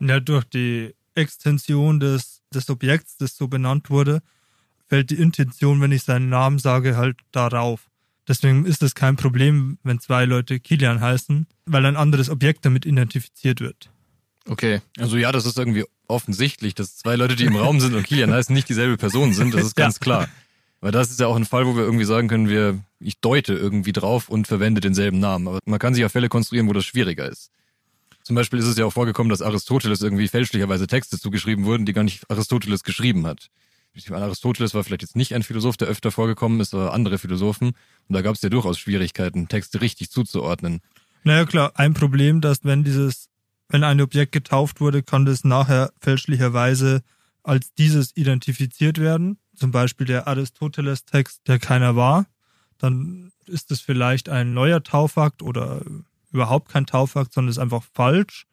Ja, 0.00 0.20
durch 0.20 0.44
die 0.44 0.94
Extension 1.14 2.00
des, 2.00 2.42
des 2.52 2.70
Objekts, 2.70 3.18
das 3.18 3.36
so 3.36 3.46
benannt 3.48 3.90
wurde, 3.90 4.22
fällt 4.88 5.10
die 5.10 5.16
Intention, 5.16 5.80
wenn 5.80 5.92
ich 5.92 6.02
seinen 6.02 6.28
Namen 6.28 6.58
sage, 6.58 6.96
halt 6.96 7.16
darauf. 7.32 7.88
Deswegen 8.28 8.66
ist 8.66 8.82
es 8.82 8.94
kein 8.94 9.16
Problem, 9.16 9.78
wenn 9.84 10.00
zwei 10.00 10.24
Leute 10.24 10.58
Kilian 10.58 11.00
heißen, 11.00 11.46
weil 11.66 11.86
ein 11.86 11.96
anderes 11.96 12.28
Objekt 12.28 12.64
damit 12.64 12.84
identifiziert 12.84 13.60
wird. 13.60 13.90
Okay. 14.48 14.80
Also 14.98 15.16
ja, 15.16 15.32
das 15.32 15.46
ist 15.46 15.58
irgendwie 15.58 15.84
offensichtlich, 16.08 16.74
dass 16.74 16.96
zwei 16.96 17.16
Leute, 17.16 17.36
die 17.36 17.44
im 17.44 17.56
Raum 17.56 17.80
sind 17.80 17.94
und 17.94 18.04
Kilian 18.04 18.32
heißen, 18.32 18.54
nicht 18.54 18.68
dieselbe 18.68 18.96
Person 18.96 19.32
sind. 19.32 19.54
Das 19.54 19.64
ist 19.64 19.76
ganz 19.76 19.96
ja. 19.96 20.00
klar. 20.00 20.28
Weil 20.80 20.92
das 20.92 21.10
ist 21.10 21.20
ja 21.20 21.26
auch 21.26 21.36
ein 21.36 21.46
Fall, 21.46 21.66
wo 21.66 21.76
wir 21.76 21.84
irgendwie 21.84 22.04
sagen 22.04 22.28
können, 22.28 22.48
wir, 22.48 22.78
ich 23.00 23.18
deute 23.20 23.54
irgendwie 23.54 23.92
drauf 23.92 24.28
und 24.28 24.46
verwende 24.46 24.80
denselben 24.80 25.18
Namen. 25.18 25.48
Aber 25.48 25.58
man 25.64 25.78
kann 25.78 25.94
sich 25.94 26.02
ja 26.02 26.08
Fälle 26.08 26.28
konstruieren, 26.28 26.68
wo 26.68 26.72
das 26.72 26.84
schwieriger 26.84 27.28
ist. 27.28 27.50
Zum 28.22 28.36
Beispiel 28.36 28.58
ist 28.58 28.66
es 28.66 28.76
ja 28.76 28.84
auch 28.84 28.92
vorgekommen, 28.92 29.30
dass 29.30 29.40
Aristoteles 29.40 30.02
irgendwie 30.02 30.28
fälschlicherweise 30.28 30.86
Texte 30.86 31.18
zugeschrieben 31.18 31.64
wurden, 31.64 31.86
die 31.86 31.92
gar 31.92 32.02
nicht 32.02 32.28
Aristoteles 32.28 32.82
geschrieben 32.82 33.26
hat. 33.26 33.50
Aristoteles 34.10 34.74
war 34.74 34.84
vielleicht 34.84 35.02
jetzt 35.02 35.16
nicht 35.16 35.34
ein 35.34 35.42
Philosoph, 35.42 35.76
der 35.76 35.88
öfter 35.88 36.10
vorgekommen 36.10 36.60
ist, 36.60 36.74
aber 36.74 36.92
andere 36.92 37.18
Philosophen. 37.18 37.68
Und 38.08 38.14
da 38.14 38.22
gab 38.22 38.34
es 38.34 38.42
ja 38.42 38.48
durchaus 38.48 38.78
Schwierigkeiten, 38.78 39.48
Texte 39.48 39.80
richtig 39.80 40.10
zuzuordnen. 40.10 40.80
Naja 41.24 41.44
klar, 41.44 41.72
ein 41.74 41.94
Problem, 41.94 42.40
dass 42.40 42.64
wenn 42.64 42.84
dieses, 42.84 43.28
wenn 43.68 43.84
ein 43.84 44.00
Objekt 44.00 44.32
getauft 44.32 44.80
wurde, 44.80 45.02
kann 45.02 45.24
das 45.24 45.44
nachher 45.44 45.92
fälschlicherweise 46.00 47.02
als 47.42 47.72
dieses 47.74 48.16
identifiziert 48.16 48.98
werden 48.98 49.38
zum 49.56 49.70
Beispiel 49.70 50.06
der 50.06 50.28
Aristoteles-Text, 50.28 51.48
der 51.48 51.58
keiner 51.58 51.96
war, 51.96 52.26
dann 52.78 53.32
ist 53.46 53.70
es 53.70 53.80
vielleicht 53.80 54.28
ein 54.28 54.52
neuer 54.54 54.82
Taufakt 54.82 55.42
oder 55.42 55.80
überhaupt 56.30 56.70
kein 56.70 56.86
Taufakt, 56.86 57.32
sondern 57.32 57.50
ist 57.50 57.58
einfach 57.58 57.82
falsch. 57.94 58.46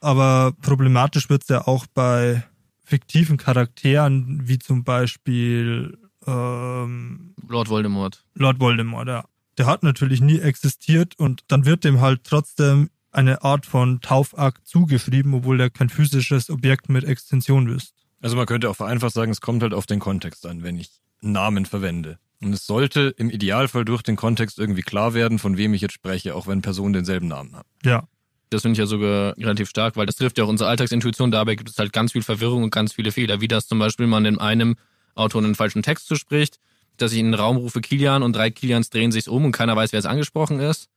Aber 0.00 0.52
problematisch 0.60 1.30
wird 1.30 1.42
es 1.42 1.48
ja 1.48 1.66
auch 1.66 1.86
bei 1.86 2.44
fiktiven 2.84 3.36
Charakteren, 3.36 4.48
wie 4.48 4.58
zum 4.58 4.84
Beispiel 4.84 5.98
ähm, 6.26 7.34
Lord 7.48 7.68
Voldemort. 7.68 8.24
Lord 8.34 8.60
Voldemort, 8.60 9.08
ja. 9.08 9.24
Der 9.58 9.66
hat 9.66 9.82
natürlich 9.82 10.20
nie 10.20 10.38
existiert 10.38 11.18
und 11.18 11.44
dann 11.48 11.66
wird 11.66 11.84
dem 11.84 12.00
halt 12.00 12.24
trotzdem 12.24 12.90
eine 13.10 13.42
Art 13.42 13.66
von 13.66 14.00
Taufakt 14.00 14.66
zugeschrieben, 14.66 15.34
obwohl 15.34 15.58
der 15.58 15.70
kein 15.70 15.90
physisches 15.90 16.48
Objekt 16.48 16.88
mit 16.88 17.04
Extension 17.04 17.68
ist. 17.68 17.94
Also 18.22 18.36
man 18.36 18.46
könnte 18.46 18.70
auch 18.70 18.76
vereinfacht 18.76 19.12
sagen, 19.12 19.30
es 19.30 19.40
kommt 19.40 19.62
halt 19.62 19.74
auf 19.74 19.84
den 19.84 20.00
Kontext 20.00 20.46
an, 20.46 20.62
wenn 20.62 20.78
ich 20.78 20.90
Namen 21.20 21.66
verwende. 21.66 22.18
Und 22.40 22.52
es 22.52 22.66
sollte 22.66 23.14
im 23.18 23.30
Idealfall 23.30 23.84
durch 23.84 24.02
den 24.02 24.16
Kontext 24.16 24.58
irgendwie 24.58 24.82
klar 24.82 25.14
werden, 25.14 25.38
von 25.38 25.56
wem 25.56 25.74
ich 25.74 25.80
jetzt 25.80 25.94
spreche, 25.94 26.34
auch 26.34 26.46
wenn 26.46 26.62
Personen 26.62 26.92
denselben 26.92 27.28
Namen 27.28 27.54
haben. 27.54 27.68
Ja. 27.84 28.08
Das 28.52 28.62
finde 28.62 28.74
ich 28.74 28.78
ja 28.78 28.86
sogar 28.86 29.36
relativ 29.38 29.68
stark, 29.68 29.96
weil 29.96 30.06
das 30.06 30.16
trifft 30.16 30.36
ja 30.36 30.44
auch 30.44 30.48
unsere 30.48 30.68
Alltagsintuition. 30.68 31.30
Dabei 31.30 31.54
gibt 31.54 31.70
es 31.70 31.78
halt 31.78 31.92
ganz 31.92 32.12
viel 32.12 32.22
Verwirrung 32.22 32.62
und 32.62 32.70
ganz 32.70 32.92
viele 32.92 33.12
Fehler, 33.12 33.40
wie 33.40 33.48
das 33.48 33.66
zum 33.66 33.78
Beispiel 33.78 34.06
man 34.06 34.24
in 34.24 34.38
einem 34.38 34.76
Autor 35.14 35.42
einen 35.42 35.54
falschen 35.54 35.82
Text 35.82 36.06
zuspricht, 36.06 36.58
dass 36.96 37.12
ich 37.12 37.18
in 37.18 37.26
den 37.26 37.34
Raum 37.34 37.56
rufe 37.56 37.80
Kilian 37.80 38.22
und 38.22 38.36
drei 38.36 38.50
Kilians 38.50 38.90
drehen 38.90 39.12
sich 39.12 39.28
um 39.28 39.44
und 39.44 39.52
keiner 39.52 39.74
weiß, 39.76 39.92
wer 39.92 39.98
es 39.98 40.06
angesprochen 40.06 40.60
ist. 40.60 40.88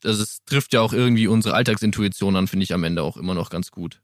Das 0.00 0.18
ist, 0.18 0.46
trifft 0.46 0.72
ja 0.72 0.80
auch 0.80 0.92
irgendwie 0.92 1.26
unsere 1.26 1.54
Alltagsintuition 1.54 2.36
an, 2.36 2.46
finde 2.46 2.64
ich 2.64 2.74
am 2.74 2.84
Ende 2.84 3.02
auch 3.02 3.16
immer 3.16 3.34
noch 3.34 3.50
ganz 3.50 3.70
gut. 3.70 4.00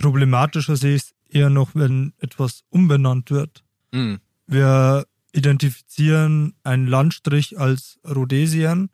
Problematischer 0.00 0.76
sehe 0.76 0.96
ich 0.96 1.02
es 1.02 1.14
eher 1.30 1.50
noch, 1.50 1.74
wenn 1.74 2.12
etwas 2.18 2.64
umbenannt 2.70 3.30
wird. 3.30 3.64
Mhm. 3.92 4.20
Wir 4.46 5.06
identifizieren 5.32 6.54
einen 6.64 6.86
Landstrich 6.86 7.58
als 7.58 7.98
Rhodesien 8.04 8.90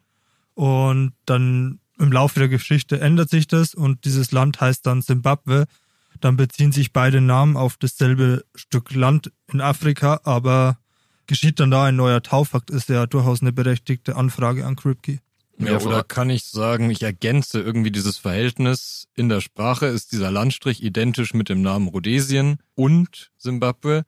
und 0.55 1.13
dann 1.25 1.81
im 1.99 2.13
Laufe 2.13 2.39
der 2.39 2.49
Geschichte 2.49 3.01
ändert 3.01 3.31
sich 3.31 3.47
das 3.47 3.75
und 3.75 4.05
dieses 4.05 4.33
Land 4.33 4.61
heißt 4.61 4.87
dann 4.87 5.03
Simbabwe. 5.03 5.67
Dann 6.21 6.37
beziehen 6.37 6.73
sich 6.73 6.93
beide 6.93 7.21
Namen 7.21 7.57
auf 7.57 7.77
dasselbe 7.77 8.45
Stück 8.55 8.95
Land 8.95 9.33
in 9.53 9.61
Afrika, 9.61 10.21
aber 10.25 10.79
geschieht 11.27 11.61
dann 11.61 11.71
da 11.71 11.85
ein 11.85 11.97
neuer 11.97 12.23
Taufakt, 12.23 12.71
ist 12.71 12.89
ja 12.89 13.07
durchaus 13.07 13.43
eine 13.43 13.53
berechtigte 13.53 14.17
Anfrage 14.17 14.67
an 14.67 14.77
Kripke. 14.77 15.19
Ja, 15.59 15.81
oder 15.81 16.03
kann 16.03 16.29
ich 16.29 16.45
sagen, 16.45 16.91
ich 16.91 17.03
ergänze 17.03 17.61
irgendwie 17.61 17.91
dieses 17.91 18.19
Verhältnis 18.19 19.09
in 19.15 19.31
der 19.31 19.41
Sprache. 19.41 19.87
Ist 19.87 20.13
dieser 20.13 20.31
Landstrich 20.31 20.83
identisch 20.83 21.33
mit 21.33 21.49
dem 21.49 21.63
Namen 21.63 21.89
Rhodesien 21.89 22.59
und 22.75 23.31
Simbabwe? 23.39 24.05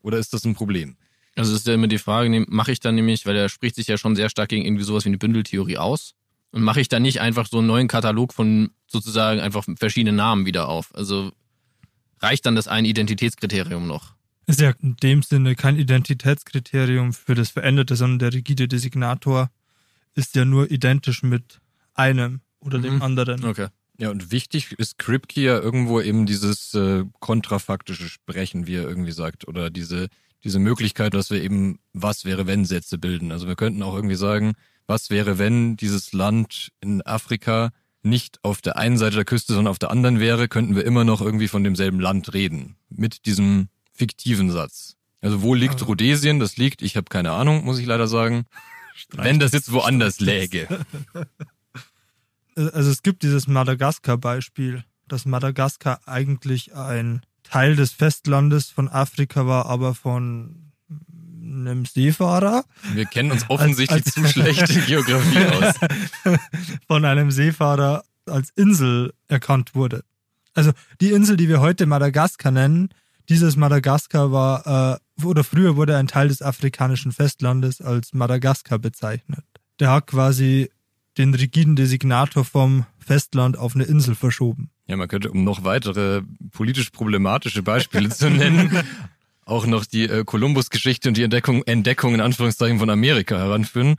Oder 0.00 0.18
ist 0.18 0.32
das 0.32 0.44
ein 0.44 0.54
Problem? 0.54 0.96
Also 1.36 1.54
ist 1.54 1.66
ja 1.66 1.74
immer 1.74 1.88
die 1.88 1.98
Frage, 1.98 2.46
mache 2.48 2.72
ich 2.72 2.80
dann 2.80 2.94
nämlich, 2.94 3.26
weil 3.26 3.36
er 3.36 3.48
spricht 3.48 3.76
sich 3.76 3.86
ja 3.86 3.98
schon 3.98 4.16
sehr 4.16 4.30
stark 4.30 4.48
gegen 4.48 4.64
irgendwie 4.64 4.84
sowas 4.84 5.04
wie 5.04 5.10
eine 5.10 5.18
Bündeltheorie 5.18 5.76
aus. 5.76 6.14
Und 6.50 6.62
mache 6.62 6.80
ich 6.80 6.88
dann 6.88 7.02
nicht 7.02 7.20
einfach 7.20 7.46
so 7.46 7.58
einen 7.58 7.66
neuen 7.66 7.88
Katalog 7.88 8.32
von 8.32 8.70
sozusagen 8.86 9.40
einfach 9.40 9.64
verschiedenen 9.76 10.16
Namen 10.16 10.46
wieder 10.46 10.68
auf? 10.68 10.94
Also 10.94 11.30
reicht 12.20 12.46
dann 12.46 12.56
das 12.56 12.68
ein 12.68 12.84
Identitätskriterium 12.84 13.86
noch? 13.86 14.14
Ist 14.46 14.60
ja 14.60 14.72
in 14.80 14.96
dem 14.96 15.22
Sinne 15.22 15.54
kein 15.54 15.76
Identitätskriterium 15.76 17.12
für 17.12 17.34
das 17.34 17.50
Veränderte, 17.50 17.96
sondern 17.96 18.18
der 18.18 18.32
rigide 18.32 18.66
Designator 18.66 19.50
ist 20.14 20.34
ja 20.34 20.44
nur 20.44 20.70
identisch 20.70 21.22
mit 21.22 21.60
einem 21.94 22.40
oder 22.60 22.78
dem 22.78 22.96
mhm. 22.96 23.02
anderen. 23.02 23.44
Okay. 23.44 23.68
Ja, 23.98 24.10
und 24.10 24.30
wichtig 24.30 24.72
ist 24.72 24.98
Kripke 24.98 25.40
ja 25.40 25.58
irgendwo 25.58 26.00
eben 26.00 26.24
dieses 26.24 26.72
äh, 26.74 27.04
kontrafaktische 27.20 28.08
Sprechen, 28.08 28.66
wie 28.66 28.76
er 28.76 28.88
irgendwie 28.88 29.12
sagt, 29.12 29.48
oder 29.48 29.70
diese, 29.70 30.08
diese 30.44 30.60
Möglichkeit, 30.60 31.14
dass 31.14 31.30
wir 31.30 31.42
eben 31.42 31.80
was 31.92 32.24
wäre, 32.24 32.46
wenn 32.46 32.64
Sätze 32.64 32.96
bilden. 32.96 33.32
Also 33.32 33.48
wir 33.48 33.56
könnten 33.56 33.82
auch 33.82 33.94
irgendwie 33.94 34.14
sagen, 34.14 34.54
was 34.88 35.10
wäre, 35.10 35.38
wenn 35.38 35.76
dieses 35.76 36.12
Land 36.12 36.72
in 36.80 37.02
Afrika 37.02 37.70
nicht 38.02 38.42
auf 38.42 38.60
der 38.60 38.76
einen 38.76 38.96
Seite 38.96 39.16
der 39.16 39.24
Küste, 39.24 39.52
sondern 39.52 39.70
auf 39.70 39.78
der 39.78 39.90
anderen 39.90 40.18
wäre, 40.18 40.48
könnten 40.48 40.74
wir 40.74 40.84
immer 40.84 41.04
noch 41.04 41.20
irgendwie 41.20 41.48
von 41.48 41.62
demselben 41.62 42.00
Land 42.00 42.32
reden. 42.32 42.76
Mit 42.88 43.26
diesem 43.26 43.68
fiktiven 43.92 44.50
Satz. 44.50 44.96
Also 45.20 45.42
wo 45.42 45.54
liegt 45.54 45.86
Rhodesien? 45.86 46.40
Das 46.40 46.56
liegt, 46.56 46.80
ich 46.82 46.96
habe 46.96 47.06
keine 47.08 47.32
Ahnung, 47.32 47.64
muss 47.64 47.78
ich 47.78 47.86
leider 47.86 48.08
sagen. 48.08 48.46
Wenn 49.12 49.38
das 49.38 49.52
jetzt 49.52 49.72
woanders 49.72 50.20
läge. 50.20 50.68
Also 52.56 52.90
es 52.90 53.02
gibt 53.02 53.22
dieses 53.22 53.46
Madagaskar-Beispiel, 53.46 54.84
dass 55.06 55.26
Madagaskar 55.26 56.00
eigentlich 56.06 56.74
ein 56.74 57.22
Teil 57.44 57.76
des 57.76 57.92
Festlandes 57.92 58.70
von 58.70 58.88
Afrika 58.88 59.46
war, 59.46 59.66
aber 59.66 59.94
von 59.94 60.67
einem 61.50 61.84
Seefahrer. 61.84 62.64
Wir 62.94 63.06
kennen 63.06 63.32
uns 63.32 63.48
offensichtlich 63.48 64.04
als, 64.04 64.16
als, 64.16 64.26
zu 64.26 64.28
schlecht 64.28 64.68
in 64.70 64.86
Geografie 64.86 65.46
aus. 65.46 65.74
Von 66.86 67.04
einem 67.04 67.30
Seefahrer 67.30 68.04
als 68.26 68.50
Insel 68.50 69.12
erkannt 69.28 69.74
wurde. 69.74 70.04
Also 70.54 70.72
die 71.00 71.10
Insel, 71.10 71.36
die 71.36 71.48
wir 71.48 71.60
heute 71.60 71.86
Madagaskar 71.86 72.52
nennen, 72.52 72.90
dieses 73.28 73.56
Madagaskar 73.56 74.32
war, 74.32 74.98
äh, 75.18 75.24
oder 75.24 75.44
früher 75.44 75.76
wurde 75.76 75.96
ein 75.96 76.06
Teil 76.06 76.28
des 76.28 76.42
afrikanischen 76.42 77.12
Festlandes 77.12 77.80
als 77.80 78.12
Madagaskar 78.14 78.78
bezeichnet. 78.78 79.44
Der 79.80 79.90
hat 79.90 80.06
quasi 80.06 80.70
den 81.18 81.34
rigiden 81.34 81.76
Designator 81.76 82.44
vom 82.44 82.86
Festland 82.98 83.58
auf 83.58 83.74
eine 83.74 83.84
Insel 83.84 84.14
verschoben. 84.14 84.70
Ja, 84.86 84.96
man 84.96 85.08
könnte, 85.08 85.30
um 85.30 85.44
noch 85.44 85.64
weitere 85.64 86.22
politisch 86.52 86.90
problematische 86.90 87.62
Beispiele 87.62 88.08
zu 88.08 88.30
nennen, 88.30 88.70
auch 89.48 89.66
noch 89.66 89.84
die 89.84 90.04
äh, 90.04 90.24
Kolumbus-Geschichte 90.24 91.08
und 91.08 91.16
die 91.16 91.22
Entdeckung, 91.22 91.62
Entdeckung 91.64 92.14
in 92.14 92.20
Anführungszeichen 92.20 92.78
von 92.78 92.90
Amerika 92.90 93.36
heranführen. 93.36 93.96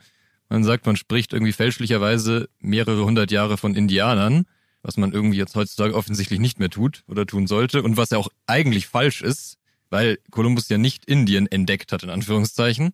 Man 0.49 0.63
sagt, 0.63 0.85
man 0.85 0.95
spricht 0.95 1.33
irgendwie 1.33 1.51
fälschlicherweise 1.51 2.49
mehrere 2.59 3.03
hundert 3.05 3.31
Jahre 3.31 3.57
von 3.57 3.75
Indianern 3.75 4.45
was 4.81 4.97
man 4.97 5.12
irgendwie 5.12 5.38
jetzt 5.38 5.55
heutzutage 5.55 5.93
offensichtlich 5.93 6.39
nicht 6.39 6.59
mehr 6.59 6.69
tut 6.69 7.03
oder 7.07 7.25
tun 7.25 7.47
sollte 7.47 7.83
und 7.83 7.97
was 7.97 8.12
ja 8.12 8.17
auch 8.17 8.29
eigentlich 8.47 8.88
falsch 8.88 9.21
ist, 9.21 9.57
weil 9.89 10.19
Kolumbus 10.31 10.69
ja 10.69 10.77
nicht 10.77 11.05
Indien 11.05 11.47
entdeckt 11.47 11.91
hat, 11.91 12.03
in 12.03 12.09
Anführungszeichen. 12.09 12.93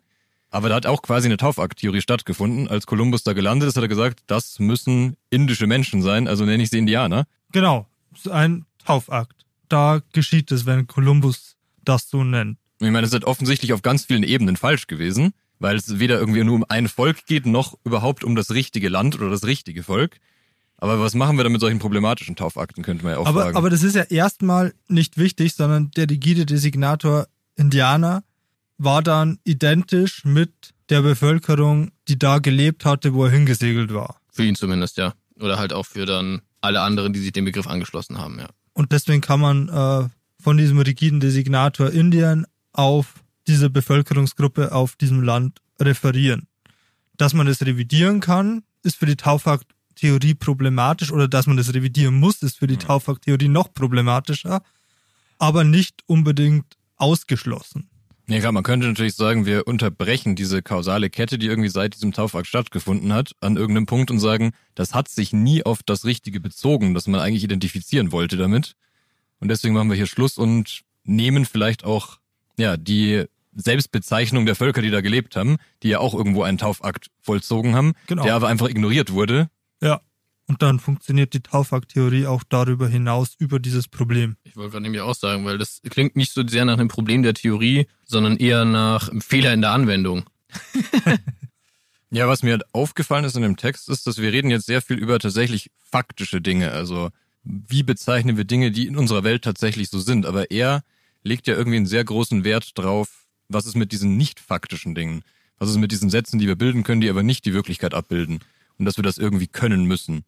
Aber 0.49 0.69
da 0.69 0.75
hat 0.75 0.85
auch 0.85 1.01
quasi 1.01 1.27
eine 1.27 1.37
Taufakt-Theorie 1.37 2.01
stattgefunden. 2.01 2.67
Als 2.67 2.85
Kolumbus 2.85 3.23
da 3.23 3.33
gelandet 3.33 3.69
ist, 3.69 3.75
hat 3.75 3.83
er 3.83 3.89
gesagt, 3.89 4.21
das 4.27 4.59
müssen 4.59 5.17
indische 5.29 5.67
Menschen 5.67 6.01
sein, 6.01 6.27
also 6.27 6.45
nenne 6.45 6.63
ich 6.63 6.69
sie 6.69 6.77
Indianer. 6.77 7.25
Genau, 7.51 7.87
ein 8.31 8.65
Taufakt. 8.83 9.45
Da 9.67 10.01
geschieht 10.13 10.51
es, 10.51 10.65
wenn 10.65 10.87
Kolumbus 10.87 11.55
das 11.85 12.09
so 12.09 12.23
nennt. 12.23 12.57
Ich 12.79 12.91
meine, 12.91 13.01
es 13.01 13.07
ist 13.07 13.13
halt 13.13 13.25
offensichtlich 13.25 13.73
auf 13.73 13.81
ganz 13.81 14.05
vielen 14.05 14.23
Ebenen 14.23 14.57
falsch 14.57 14.87
gewesen, 14.87 15.33
weil 15.59 15.77
es 15.77 15.99
weder 15.99 16.19
irgendwie 16.19 16.43
nur 16.43 16.55
um 16.55 16.65
ein 16.67 16.87
Volk 16.87 17.25
geht, 17.25 17.45
noch 17.45 17.77
überhaupt 17.83 18.23
um 18.23 18.35
das 18.35 18.51
richtige 18.51 18.89
Land 18.89 19.15
oder 19.15 19.29
das 19.29 19.45
richtige 19.45 19.83
Volk. 19.83 20.17
Aber 20.77 20.99
was 20.99 21.15
machen 21.15 21.37
wir 21.37 21.43
dann 21.43 21.53
mit 21.53 21.61
solchen 21.61 21.79
problematischen 21.79 22.35
Taufakten, 22.35 22.83
könnte 22.83 23.05
man 23.05 23.13
ja 23.13 23.19
auch 23.19 23.25
aber, 23.25 23.43
fragen. 23.43 23.57
Aber 23.57 23.69
das 23.69 23.81
ist 23.81 23.95
ja 23.95 24.03
erstmal 24.03 24.73
nicht 24.89 25.17
wichtig, 25.17 25.55
sondern 25.55 25.91
der 25.91 26.09
rigide 26.09 26.45
Designator 26.45 27.27
Indianer 27.55 28.23
war 28.77 29.01
dann 29.01 29.39
identisch 29.45 30.25
mit 30.25 30.73
der 30.89 31.01
Bevölkerung, 31.01 31.91
die 32.09 32.19
da 32.19 32.39
gelebt 32.39 32.83
hatte, 32.83 33.13
wo 33.13 33.25
er 33.25 33.31
hingesegelt 33.31 33.93
war. 33.93 34.19
Für 34.31 34.43
ihn 34.43 34.55
zumindest, 34.55 34.97
ja. 34.97 35.13
Oder 35.39 35.57
halt 35.57 35.71
auch 35.71 35.85
für 35.85 36.05
dann 36.05 36.41
alle 36.61 36.81
anderen, 36.81 37.13
die 37.13 37.19
sich 37.19 37.31
dem 37.31 37.45
Begriff 37.45 37.67
angeschlossen 37.67 38.17
haben, 38.17 38.39
ja. 38.39 38.49
Und 38.73 38.91
deswegen 38.91 39.21
kann 39.21 39.39
man 39.39 39.69
äh, 39.69 40.09
von 40.45 40.57
diesem 40.57 40.77
rigiden 40.77 41.19
Designator 41.19 41.89
Indien 41.89 42.45
auf 42.71 43.15
diese 43.47 43.71
Bevölkerungsgruppe 43.71 44.73
auf 44.73 44.95
diesem 44.95 45.23
Land 45.23 45.57
referieren. 45.81 46.45
Dass 47.17 47.33
man 47.33 47.47
das 47.47 47.65
revidieren 47.65 48.19
kann, 48.19 48.61
ist 48.83 48.97
für 48.97 49.07
die 49.07 49.15
Taufakt-Theorie 49.15 50.35
problematisch 50.35 51.11
oder 51.11 51.27
dass 51.27 51.47
man 51.47 51.57
das 51.57 51.73
revidieren 51.73 52.19
muss, 52.19 52.43
ist 52.43 52.59
für 52.59 52.67
die 52.67 52.77
Taufakt-Theorie 52.77 53.47
noch 53.47 53.73
problematischer, 53.73 54.61
aber 55.39 55.63
nicht 55.63 56.03
unbedingt 56.05 56.77
ausgeschlossen. 56.97 57.89
Ja 58.27 58.39
klar, 58.39 58.51
man 58.51 58.61
könnte 58.61 58.85
natürlich 58.85 59.15
sagen, 59.15 59.47
wir 59.47 59.65
unterbrechen 59.65 60.35
diese 60.35 60.61
kausale 60.61 61.09
Kette, 61.09 61.39
die 61.39 61.47
irgendwie 61.47 61.69
seit 61.69 61.95
diesem 61.95 62.11
Taufakt 62.11 62.45
stattgefunden 62.45 63.13
hat, 63.13 63.31
an 63.41 63.57
irgendeinem 63.57 63.87
Punkt 63.87 64.11
und 64.11 64.19
sagen, 64.19 64.51
das 64.75 64.93
hat 64.93 65.07
sich 65.07 65.33
nie 65.33 65.65
auf 65.65 65.81
das 65.81 66.05
Richtige 66.05 66.39
bezogen, 66.39 66.93
das 66.93 67.07
man 67.07 67.19
eigentlich 67.19 67.43
identifizieren 67.43 68.11
wollte 68.11 68.37
damit. 68.37 68.75
Und 69.45 69.49
deswegen 69.49 69.75
machen 69.75 69.89
wir 69.89 69.95
hier 69.95 70.07
Schluss 70.07 70.39
und 70.39 70.81
nehmen 71.03 71.45
vielleicht 71.45 71.83
auch, 71.83 72.17
ja, 72.57 72.77
die 72.77 73.25
Selbstbezeichnung 73.53 74.47
der 74.47 74.55
Völker, 74.55 74.81
die 74.81 74.89
da 74.89 75.01
gelebt 75.01 75.35
haben, 75.35 75.57
die 75.83 75.89
ja 75.89 75.99
auch 75.99 76.15
irgendwo 76.15 76.41
einen 76.41 76.57
Taufakt 76.57 77.11
vollzogen 77.21 77.75
haben, 77.75 77.93
Genau. 78.07 78.23
der 78.23 78.33
aber 78.33 78.47
einfach 78.47 78.67
ignoriert 78.67 79.11
wurde. 79.13 79.51
Ja. 79.83 80.01
Und 80.47 80.63
dann 80.63 80.79
funktioniert 80.79 81.35
die 81.35 81.41
Taufakt-Theorie 81.41 82.25
auch 82.25 82.43
darüber 82.43 82.87
hinaus 82.87 83.35
über 83.37 83.59
dieses 83.59 83.87
Problem. 83.87 84.35
Ich 84.45 84.55
wollte 84.55 84.71
gerade 84.71 84.81
nämlich 84.81 85.01
auch 85.01 85.13
sagen, 85.13 85.45
weil 85.45 85.59
das 85.59 85.79
klingt 85.91 86.15
nicht 86.15 86.33
so 86.33 86.41
sehr 86.47 86.65
nach 86.65 86.73
einem 86.79 86.87
Problem 86.87 87.21
der 87.21 87.35
Theorie, 87.35 87.85
sondern 88.03 88.37
eher 88.37 88.65
nach 88.65 89.09
einem 89.09 89.21
Fehler 89.21 89.53
in 89.53 89.61
der 89.61 89.71
Anwendung. 89.73 90.25
Ja, 92.11 92.29
was 92.29 92.43
mir 92.43 92.51
halt 92.51 92.63
aufgefallen 92.71 93.25
ist 93.25 93.35
in 93.35 93.41
dem 93.41 93.57
Text, 93.57 93.89
ist, 93.89 94.07
dass 94.07 94.19
wir 94.19 94.31
reden 94.31 94.49
jetzt 94.49 94.67
sehr 94.67 94.81
viel 94.81 94.97
über 94.97 95.19
tatsächlich 95.19 95.69
faktische 95.81 96.39
Dinge. 96.39 96.71
Also 96.71 97.09
wie 97.45 97.83
bezeichnen 97.83 98.37
wir 98.37 98.43
Dinge, 98.45 98.71
die 98.71 98.87
in 98.87 98.97
unserer 98.97 99.23
Welt 99.23 99.43
tatsächlich 99.43 99.89
so 99.89 99.99
sind. 99.99 100.25
Aber 100.25 100.51
er 100.51 100.83
legt 101.23 101.47
ja 101.47 101.55
irgendwie 101.55 101.77
einen 101.77 101.85
sehr 101.85 102.03
großen 102.03 102.43
Wert 102.43 102.77
drauf, 102.77 103.27
was 103.47 103.65
ist 103.65 103.75
mit 103.75 103.91
diesen 103.91 104.17
nicht 104.17 104.39
faktischen 104.39 104.95
Dingen. 104.95 105.23
Was 105.57 105.69
ist 105.69 105.77
mit 105.77 105.91
diesen 105.91 106.09
Sätzen, 106.09 106.39
die 106.39 106.47
wir 106.47 106.55
bilden 106.55 106.83
können, 106.83 107.01
die 107.01 107.09
aber 107.09 107.23
nicht 107.23 107.45
die 107.45 107.53
Wirklichkeit 107.53 107.93
abbilden. 107.93 108.39
Und 108.77 108.85
dass 108.85 108.97
wir 108.97 109.03
das 109.03 109.17
irgendwie 109.17 109.47
können 109.47 109.85
müssen. 109.85 110.25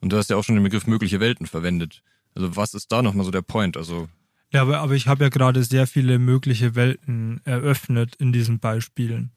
Und 0.00 0.12
du 0.12 0.16
hast 0.16 0.30
ja 0.30 0.36
auch 0.36 0.44
schon 0.44 0.54
den 0.54 0.64
Begriff 0.64 0.86
mögliche 0.86 1.20
Welten 1.20 1.46
verwendet. 1.46 2.02
Also 2.34 2.56
was 2.56 2.74
ist 2.74 2.90
da 2.90 3.02
nochmal 3.02 3.24
so 3.24 3.30
der 3.30 3.42
Point? 3.42 3.76
Also 3.76 4.08
Ja, 4.50 4.62
aber, 4.62 4.78
aber 4.78 4.94
ich 4.94 5.06
habe 5.08 5.24
ja 5.24 5.30
gerade 5.30 5.62
sehr 5.64 5.86
viele 5.86 6.18
mögliche 6.18 6.74
Welten 6.74 7.40
eröffnet 7.44 8.16
in 8.16 8.32
diesen 8.32 8.58
Beispielen. 8.60 9.30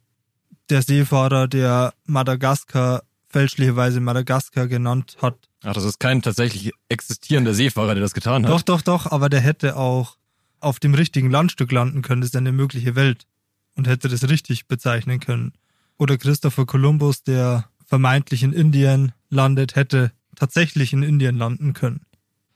Der 0.70 0.82
Seefahrer, 0.82 1.48
der 1.48 1.94
Madagaskar 2.06 3.04
fälschlicherweise 3.36 4.00
Madagaskar 4.00 4.68
genannt 4.68 5.18
hat. 5.22 5.36
Ach, 5.62 5.74
das 5.74 5.84
ist 5.84 6.00
kein 6.00 6.22
tatsächlich 6.22 6.72
existierender 6.88 7.54
Seefahrer, 7.54 7.94
der 7.94 8.02
das 8.02 8.14
getan 8.14 8.46
hat. 8.46 8.50
Doch, 8.50 8.62
doch, 8.62 8.82
doch, 8.82 9.12
aber 9.12 9.28
der 9.28 9.42
hätte 9.42 9.76
auch 9.76 10.16
auf 10.62 10.80
dem 10.80 10.94
richtigen 10.94 11.30
Landstück 11.30 11.70
landen 11.74 12.02
können. 12.02 12.22
Das 12.22 12.30
ist 12.30 12.36
eine 12.38 12.54
mögliche 12.54 12.96
Welt. 12.96 13.28
Und 13.76 13.90
hätte 13.90 14.08
das 14.08 14.30
richtig 14.30 14.68
bezeichnen 14.68 15.20
können. 15.20 15.52
Oder 15.98 16.18
Christopher 16.18 16.66
Columbus, 16.66 17.24
der 17.24 17.68
vermeintlich 17.86 18.42
in 18.42 18.54
Indien 18.54 19.12
landet, 19.30 19.76
hätte 19.76 20.14
tatsächlich 20.38 20.94
in 20.94 21.04
Indien 21.04 21.38
landen 21.38 21.74
können. 21.74 22.06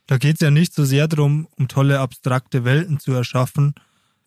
Da 0.07 0.17
geht 0.17 0.35
es 0.35 0.39
ja 0.39 0.49
nicht 0.49 0.73
so 0.73 0.85
sehr 0.85 1.09
darum, 1.09 1.49
um 1.57 1.67
tolle 1.67 1.99
abstrakte 1.99 2.63
Welten 2.63 3.01
zu 3.01 3.11
erschaffen, 3.11 3.73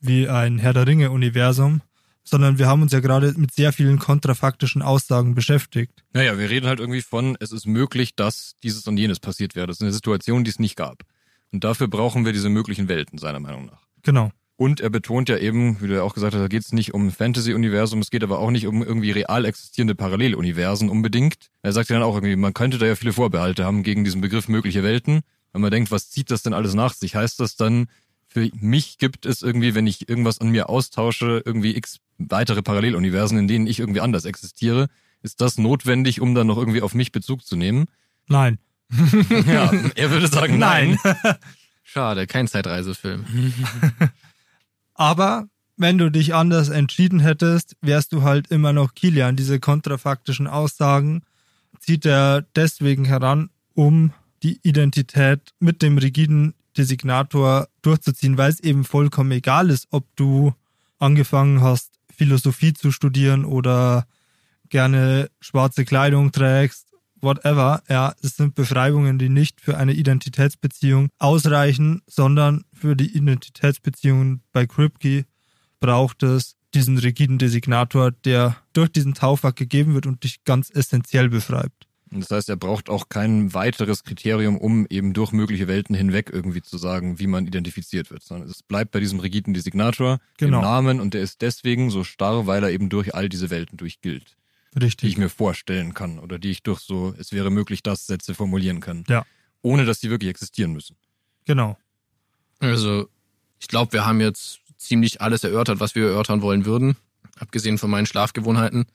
wie 0.00 0.28
ein 0.28 0.58
Herr 0.58 0.74
der 0.74 0.86
Ringe-Universum, 0.86 1.80
sondern 2.24 2.58
wir 2.58 2.66
haben 2.66 2.82
uns 2.82 2.92
ja 2.92 3.00
gerade 3.00 3.34
mit 3.36 3.52
sehr 3.52 3.72
vielen 3.72 3.98
kontrafaktischen 3.98 4.82
Aussagen 4.82 5.34
beschäftigt. 5.34 6.04
Naja, 6.12 6.38
wir 6.38 6.50
reden 6.50 6.66
halt 6.66 6.80
irgendwie 6.80 7.02
von, 7.02 7.36
es 7.40 7.52
ist 7.52 7.66
möglich, 7.66 8.14
dass 8.14 8.54
dieses 8.62 8.86
und 8.86 8.96
jenes 8.96 9.20
passiert 9.20 9.54
wäre. 9.54 9.66
Das 9.66 9.76
ist 9.76 9.82
eine 9.82 9.92
Situation, 9.92 10.44
die 10.44 10.50
es 10.50 10.58
nicht 10.58 10.76
gab. 10.76 11.02
Und 11.52 11.64
dafür 11.64 11.88
brauchen 11.88 12.24
wir 12.24 12.32
diese 12.32 12.48
möglichen 12.48 12.88
Welten, 12.88 13.18
seiner 13.18 13.40
Meinung 13.40 13.66
nach. 13.66 13.82
Genau. 14.02 14.30
Und 14.56 14.80
er 14.80 14.90
betont 14.90 15.28
ja 15.28 15.38
eben, 15.38 15.80
wie 15.80 15.88
du 15.88 15.94
ja 15.94 16.02
auch 16.02 16.14
gesagt 16.14 16.34
hast, 16.34 16.40
da 16.40 16.48
geht 16.48 16.62
es 16.62 16.72
nicht 16.72 16.94
um 16.94 17.10
Fantasy-Universum, 17.10 18.00
es 18.00 18.10
geht 18.10 18.22
aber 18.22 18.38
auch 18.38 18.50
nicht 18.50 18.66
um 18.66 18.82
irgendwie 18.82 19.10
real 19.10 19.44
existierende 19.44 19.94
Paralleluniversen 19.94 20.88
unbedingt. 20.88 21.50
Er 21.62 21.72
sagt 21.72 21.88
ja 21.88 21.96
dann 21.96 22.04
auch 22.04 22.14
irgendwie, 22.14 22.36
man 22.36 22.54
könnte 22.54 22.78
da 22.78 22.86
ja 22.86 22.94
viele 22.94 23.12
Vorbehalte 23.12 23.64
haben 23.64 23.82
gegen 23.82 24.04
diesen 24.04 24.20
Begriff 24.20 24.48
mögliche 24.48 24.82
Welten. 24.82 25.22
Wenn 25.52 25.62
man 25.62 25.70
denkt, 25.70 25.90
was 25.90 26.10
zieht 26.10 26.30
das 26.30 26.42
denn 26.42 26.54
alles 26.54 26.74
nach 26.74 26.94
sich? 26.94 27.14
Heißt 27.14 27.40
das 27.40 27.56
dann, 27.56 27.88
für 28.32 28.48
mich 28.54 28.98
gibt 28.98 29.26
es 29.26 29.42
irgendwie, 29.42 29.74
wenn 29.74 29.86
ich 29.86 30.08
irgendwas 30.08 30.40
an 30.40 30.48
mir 30.48 30.68
austausche, 30.68 31.42
irgendwie 31.44 31.76
x 31.76 32.00
weitere 32.18 32.62
Paralleluniversen, 32.62 33.38
in 33.38 33.48
denen 33.48 33.66
ich 33.66 33.78
irgendwie 33.78 34.00
anders 34.00 34.24
existiere? 34.24 34.88
Ist 35.22 35.40
das 35.40 35.58
notwendig, 35.58 36.20
um 36.20 36.34
dann 36.34 36.46
noch 36.46 36.56
irgendwie 36.56 36.82
auf 36.82 36.94
mich 36.94 37.12
Bezug 37.12 37.44
zu 37.44 37.56
nehmen? 37.56 37.86
Nein. 38.28 38.58
Ja, 39.46 39.72
er 39.94 40.10
würde 40.10 40.28
sagen 40.28 40.58
nein. 40.58 40.98
Schade, 41.82 42.26
kein 42.26 42.46
Zeitreisefilm. 42.46 43.24
Aber 44.94 45.48
wenn 45.76 45.98
du 45.98 46.10
dich 46.10 46.34
anders 46.34 46.68
entschieden 46.68 47.20
hättest, 47.20 47.76
wärst 47.80 48.12
du 48.12 48.22
halt 48.22 48.48
immer 48.48 48.72
noch 48.72 48.94
Kilian. 48.94 49.36
Diese 49.36 49.60
kontrafaktischen 49.60 50.46
Aussagen 50.46 51.22
zieht 51.80 52.04
er 52.04 52.42
deswegen 52.54 53.04
heran, 53.04 53.50
um 53.74 54.12
die 54.42 54.60
Identität 54.62 55.52
mit 55.58 55.82
dem 55.82 55.98
rigiden 55.98 56.54
Designator 56.76 57.68
durchzuziehen, 57.82 58.38
weil 58.38 58.50
es 58.50 58.60
eben 58.60 58.84
vollkommen 58.84 59.30
egal 59.32 59.70
ist, 59.70 59.88
ob 59.90 60.04
du 60.16 60.54
angefangen 60.98 61.60
hast, 61.60 61.90
Philosophie 62.14 62.72
zu 62.72 62.92
studieren 62.92 63.44
oder 63.44 64.06
gerne 64.68 65.30
schwarze 65.40 65.84
Kleidung 65.84 66.32
trägst, 66.32 66.86
whatever. 67.20 67.82
Ja, 67.88 68.14
es 68.22 68.36
sind 68.36 68.54
Beschreibungen, 68.54 69.18
die 69.18 69.28
nicht 69.28 69.60
für 69.60 69.76
eine 69.76 69.92
Identitätsbeziehung 69.92 71.08
ausreichen, 71.18 72.02
sondern 72.06 72.64
für 72.72 72.96
die 72.96 73.16
Identitätsbeziehungen 73.16 74.42
bei 74.52 74.66
Kripke 74.66 75.24
braucht 75.80 76.22
es 76.22 76.56
diesen 76.74 76.98
rigiden 76.98 77.38
Designator, 77.38 78.12
der 78.12 78.56
durch 78.72 78.90
diesen 78.90 79.14
Taufakt 79.14 79.58
gegeben 79.58 79.94
wird 79.94 80.06
und 80.06 80.24
dich 80.24 80.44
ganz 80.44 80.70
essentiell 80.70 81.28
beschreibt. 81.28 81.86
Das 82.20 82.30
heißt, 82.30 82.48
er 82.48 82.56
braucht 82.56 82.88
auch 82.90 83.08
kein 83.08 83.54
weiteres 83.54 84.04
Kriterium, 84.04 84.58
um 84.58 84.86
eben 84.90 85.12
durch 85.14 85.32
mögliche 85.32 85.66
Welten 85.68 85.94
hinweg 85.94 86.30
irgendwie 86.32 86.62
zu 86.62 86.76
sagen, 86.78 87.18
wie 87.18 87.26
man 87.26 87.46
identifiziert 87.46 88.10
wird, 88.10 88.22
sondern 88.22 88.48
es 88.48 88.62
bleibt 88.62 88.90
bei 88.90 89.00
diesem 89.00 89.18
rigiden 89.20 89.54
Designator 89.54 90.18
Genau. 90.36 90.58
im 90.58 90.62
Namen 90.64 91.00
und 91.00 91.14
der 91.14 91.22
ist 91.22 91.40
deswegen 91.42 91.90
so 91.90 92.04
starr, 92.04 92.46
weil 92.46 92.62
er 92.62 92.70
eben 92.70 92.88
durch 92.88 93.14
all 93.14 93.28
diese 93.28 93.50
Welten 93.50 93.76
durchgilt, 93.78 94.36
die 94.74 94.78
ich 94.78 94.84
Richtig. 94.84 95.16
mir 95.18 95.28
vorstellen 95.28 95.94
kann 95.94 96.18
oder 96.18 96.38
die 96.38 96.50
ich 96.50 96.62
durch 96.62 96.80
so, 96.80 97.14
es 97.18 97.32
wäre 97.32 97.50
möglich, 97.50 97.82
das 97.82 98.06
Sätze 98.06 98.34
formulieren 98.34 98.80
kann. 98.80 99.04
Ja. 99.08 99.24
Ohne 99.62 99.84
dass 99.84 100.00
die 100.00 100.10
wirklich 100.10 100.30
existieren 100.30 100.72
müssen. 100.72 100.96
Genau. 101.44 101.78
Also, 102.58 103.08
ich 103.58 103.68
glaube, 103.68 103.92
wir 103.92 104.04
haben 104.06 104.20
jetzt 104.20 104.60
ziemlich 104.76 105.20
alles 105.20 105.44
erörtert, 105.44 105.80
was 105.80 105.94
wir 105.94 106.06
erörtern 106.08 106.42
wollen 106.42 106.64
würden, 106.64 106.96
abgesehen 107.38 107.78
von 107.78 107.90
meinen 107.90 108.06
Schlafgewohnheiten. 108.06 108.86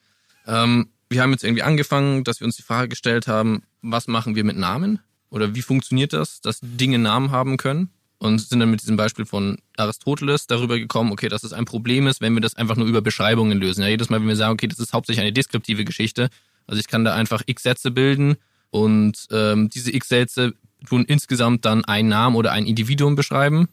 Ähm, 0.46 0.88
wir 1.10 1.22
haben 1.22 1.32
jetzt 1.32 1.44
irgendwie 1.44 1.62
angefangen, 1.62 2.24
dass 2.24 2.40
wir 2.40 2.46
uns 2.46 2.56
die 2.56 2.62
Frage 2.62 2.88
gestellt 2.88 3.26
haben, 3.26 3.62
was 3.82 4.08
machen 4.08 4.34
wir 4.34 4.44
mit 4.44 4.56
Namen? 4.56 5.00
Oder 5.30 5.54
wie 5.54 5.62
funktioniert 5.62 6.12
das, 6.12 6.40
dass 6.40 6.60
Dinge 6.62 6.98
Namen 6.98 7.30
haben 7.30 7.56
können? 7.56 7.90
Und 8.20 8.40
sind 8.40 8.58
dann 8.58 8.70
mit 8.70 8.82
diesem 8.82 8.96
Beispiel 8.96 9.26
von 9.26 9.58
Aristoteles 9.76 10.48
darüber 10.48 10.76
gekommen, 10.76 11.12
okay, 11.12 11.28
dass 11.28 11.44
es 11.44 11.52
ein 11.52 11.66
Problem 11.66 12.08
ist, 12.08 12.20
wenn 12.20 12.34
wir 12.34 12.40
das 12.40 12.56
einfach 12.56 12.74
nur 12.74 12.88
über 12.88 13.00
Beschreibungen 13.00 13.58
lösen. 13.58 13.82
Ja, 13.82 13.88
jedes 13.88 14.10
Mal, 14.10 14.20
wenn 14.20 14.26
wir 14.26 14.34
sagen, 14.34 14.54
okay, 14.54 14.66
das 14.66 14.80
ist 14.80 14.92
hauptsächlich 14.92 15.20
eine 15.20 15.32
deskriptive 15.32 15.84
Geschichte, 15.84 16.28
also 16.66 16.80
ich 16.80 16.88
kann 16.88 17.04
da 17.04 17.14
einfach 17.14 17.42
x 17.46 17.62
Sätze 17.62 17.92
bilden 17.92 18.36
und 18.70 19.28
ähm, 19.30 19.70
diese 19.70 19.94
x 19.94 20.08
Sätze 20.08 20.54
tun 20.88 21.04
insgesamt 21.04 21.64
dann 21.64 21.84
einen 21.84 22.08
Namen 22.08 22.34
oder 22.34 22.50
ein 22.50 22.66
Individuum 22.66 23.14
beschreiben, 23.14 23.68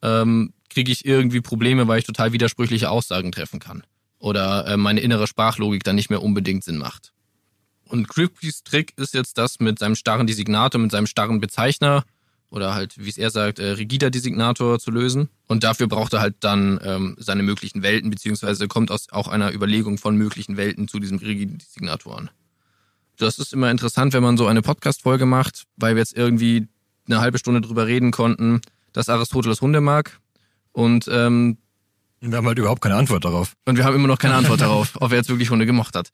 ähm, 0.00 0.54
kriege 0.70 0.90
ich 0.90 1.04
irgendwie 1.04 1.42
Probleme, 1.42 1.86
weil 1.86 1.98
ich 1.98 2.06
total 2.06 2.32
widersprüchliche 2.32 2.90
Aussagen 2.90 3.30
treffen 3.30 3.60
kann. 3.60 3.82
Oder 4.26 4.66
äh, 4.66 4.76
meine 4.76 4.98
innere 5.02 5.28
Sprachlogik 5.28 5.84
dann 5.84 5.94
nicht 5.94 6.10
mehr 6.10 6.20
unbedingt 6.20 6.64
Sinn 6.64 6.78
macht. 6.78 7.12
Und 7.84 8.08
Kripkes 8.08 8.64
Trick 8.64 8.92
ist 8.96 9.14
jetzt 9.14 9.38
das 9.38 9.60
mit 9.60 9.78
seinem 9.78 9.94
starren 9.94 10.26
Designator, 10.26 10.80
mit 10.80 10.90
seinem 10.90 11.06
starren 11.06 11.38
Bezeichner 11.38 12.02
oder 12.50 12.74
halt, 12.74 12.98
wie 12.98 13.08
es 13.08 13.18
er 13.18 13.30
sagt, 13.30 13.60
äh, 13.60 13.70
rigider 13.70 14.10
Designator 14.10 14.80
zu 14.80 14.90
lösen. 14.90 15.28
Und 15.46 15.62
dafür 15.62 15.86
braucht 15.86 16.12
er 16.12 16.22
halt 16.22 16.34
dann 16.40 16.80
ähm, 16.82 17.14
seine 17.20 17.44
möglichen 17.44 17.84
Welten, 17.84 18.10
beziehungsweise 18.10 18.66
kommt 18.66 18.90
aus 18.90 19.12
auch 19.12 19.28
einer 19.28 19.54
Überlegung 19.54 19.96
von 19.96 20.16
möglichen 20.16 20.56
Welten 20.56 20.88
zu 20.88 20.98
diesem 20.98 21.18
rigiden 21.18 21.58
Designatoren. 21.58 22.28
Das 23.18 23.38
ist 23.38 23.52
immer 23.52 23.70
interessant, 23.70 24.12
wenn 24.12 24.24
man 24.24 24.36
so 24.36 24.48
eine 24.48 24.60
Podcast-Folge 24.60 25.24
macht, 25.24 25.66
weil 25.76 25.94
wir 25.94 26.00
jetzt 26.00 26.16
irgendwie 26.16 26.66
eine 27.06 27.20
halbe 27.20 27.38
Stunde 27.38 27.60
drüber 27.60 27.86
reden 27.86 28.10
konnten, 28.10 28.60
dass 28.92 29.08
Aristoteles 29.08 29.60
Hunde 29.60 29.80
mag. 29.80 30.18
Und, 30.72 31.08
ähm, 31.12 31.58
Wir 32.30 32.38
haben 32.38 32.46
halt 32.46 32.58
überhaupt 32.58 32.82
keine 32.82 32.96
Antwort 32.96 33.24
darauf. 33.24 33.54
und 33.64 33.76
wir 33.76 33.84
haben 33.84 33.94
immer 33.94 34.08
noch 34.08 34.18
keine 34.18 34.34
Antwort 34.34 34.60
darauf, 34.60 34.92
ob 35.00 35.10
er 35.12 35.18
jetzt 35.18 35.28
wirklich 35.28 35.50
Hunde 35.50 35.66
gemocht 35.66 35.94
hat. 35.94 36.10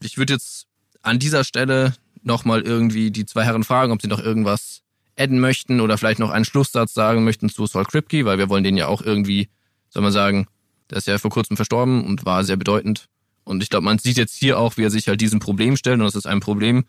Ich 0.00 0.18
würde 0.18 0.32
jetzt 0.32 0.66
an 1.02 1.18
dieser 1.18 1.44
Stelle 1.44 1.94
nochmal 2.22 2.62
irgendwie 2.62 3.10
die 3.10 3.26
zwei 3.26 3.44
Herren 3.44 3.64
fragen, 3.64 3.92
ob 3.92 4.02
sie 4.02 4.08
noch 4.08 4.20
irgendwas 4.20 4.82
adden 5.16 5.38
möchten 5.38 5.80
oder 5.80 5.96
vielleicht 5.98 6.18
noch 6.18 6.30
einen 6.30 6.44
Schlusssatz 6.44 6.94
sagen 6.94 7.24
möchten 7.24 7.48
zu 7.48 7.66
Saul 7.66 7.84
Kripke, 7.84 8.24
weil 8.24 8.38
wir 8.38 8.48
wollen 8.48 8.64
den 8.64 8.76
ja 8.76 8.88
auch 8.88 9.02
irgendwie, 9.02 9.48
soll 9.90 10.02
man 10.02 10.12
sagen, 10.12 10.46
Der 10.90 10.98
ist 10.98 11.06
ja 11.06 11.18
vor 11.18 11.30
kurzem 11.30 11.56
verstorben 11.56 12.04
und 12.04 12.26
war 12.26 12.44
sehr 12.44 12.56
bedeutend. 12.56 13.08
Und 13.44 13.62
ich 13.62 13.70
glaube, 13.70 13.84
man 13.84 13.98
sieht 13.98 14.16
jetzt 14.16 14.34
hier 14.34 14.58
auch, 14.58 14.76
wie 14.76 14.84
er 14.84 14.90
sich 14.90 15.08
halt 15.08 15.20
diesem 15.20 15.40
Problem 15.40 15.76
stellt. 15.76 15.98
Und 15.98 16.04
das 16.04 16.14
ist 16.14 16.26
ein 16.26 16.40
Problem, 16.40 16.84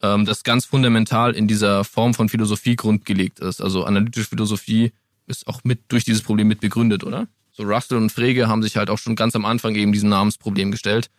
ähm, 0.00 0.26
das 0.26 0.42
ganz 0.42 0.64
fundamental 0.64 1.34
in 1.34 1.48
dieser 1.48 1.84
Form 1.84 2.14
von 2.14 2.28
Philosophie 2.28 2.76
grundgelegt 2.76 3.40
ist. 3.40 3.60
Also 3.60 3.84
analytische 3.84 4.28
Philosophie 4.28 4.92
ist 5.26 5.46
auch 5.46 5.64
mit 5.64 5.80
durch 5.88 6.04
dieses 6.04 6.22
Problem 6.22 6.48
mit 6.48 6.60
begründet, 6.60 7.04
oder? 7.04 7.28
So 7.52 7.64
Russell 7.64 7.98
und 7.98 8.10
Frege 8.10 8.48
haben 8.48 8.62
sich 8.62 8.76
halt 8.76 8.90
auch 8.90 8.98
schon 8.98 9.14
ganz 9.14 9.36
am 9.36 9.44
Anfang 9.44 9.74
eben 9.74 9.92
diesem 9.92 10.08
Namensproblem 10.08 10.70
gestellt. 10.70 11.10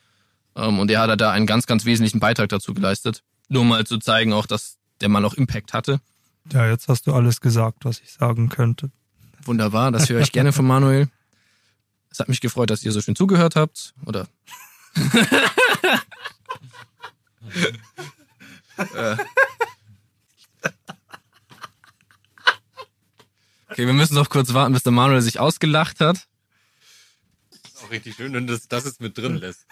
Ähm, 0.56 0.80
und 0.80 0.90
er 0.90 1.02
hat 1.02 1.22
da 1.22 1.32
einen 1.32 1.46
ganz, 1.46 1.66
ganz 1.66 1.86
wesentlichen 1.86 2.20
Beitrag 2.20 2.50
dazu 2.50 2.74
geleistet. 2.74 3.24
Nur 3.50 3.66
mal 3.66 3.86
zu 3.86 3.98
zeigen 4.00 4.34
auch, 4.34 4.46
dass 4.46 4.78
der 5.02 5.10
Mann 5.10 5.26
auch 5.26 5.34
Impact 5.34 5.74
hatte. 5.74 6.00
Ja, 6.52 6.68
jetzt 6.68 6.88
hast 6.88 7.08
du 7.08 7.14
alles 7.14 7.40
gesagt, 7.40 7.86
was 7.86 8.00
ich 8.00 8.12
sagen 8.12 8.50
könnte. 8.50 8.92
Wunderbar, 9.46 9.92
das 9.92 10.10
höre 10.10 10.22
ich 10.22 10.32
gerne 10.32 10.54
von 10.54 10.66
Manuel. 10.66 11.08
Es 12.10 12.20
hat 12.20 12.30
mich 12.30 12.42
gefreut, 12.42 12.70
dass 12.70 12.84
ihr 12.84 12.92
so 12.92 13.02
schön 13.02 13.16
zugehört 13.16 13.56
habt. 13.56 13.94
Oder. 14.06 14.28
Äh. 18.96 19.16
okay, 23.74 23.88
wir 23.88 23.94
müssen 23.94 24.14
noch 24.14 24.30
kurz 24.30 24.54
warten, 24.54 24.74
bis 24.74 24.84
der 24.84 24.92
Manuel 24.92 25.22
sich 25.22 25.40
ausgelacht 25.40 26.00
hat. 26.00 26.28
Das 27.50 27.74
ist 27.74 27.84
auch 27.84 27.92
richtig 27.92 28.16
schön, 28.16 28.32
wenn 28.34 28.46
das, 28.46 28.68
das 28.68 28.86
jetzt 28.86 29.02
mit 29.02 29.18
drin 29.18 29.38
lässt. 29.38 29.66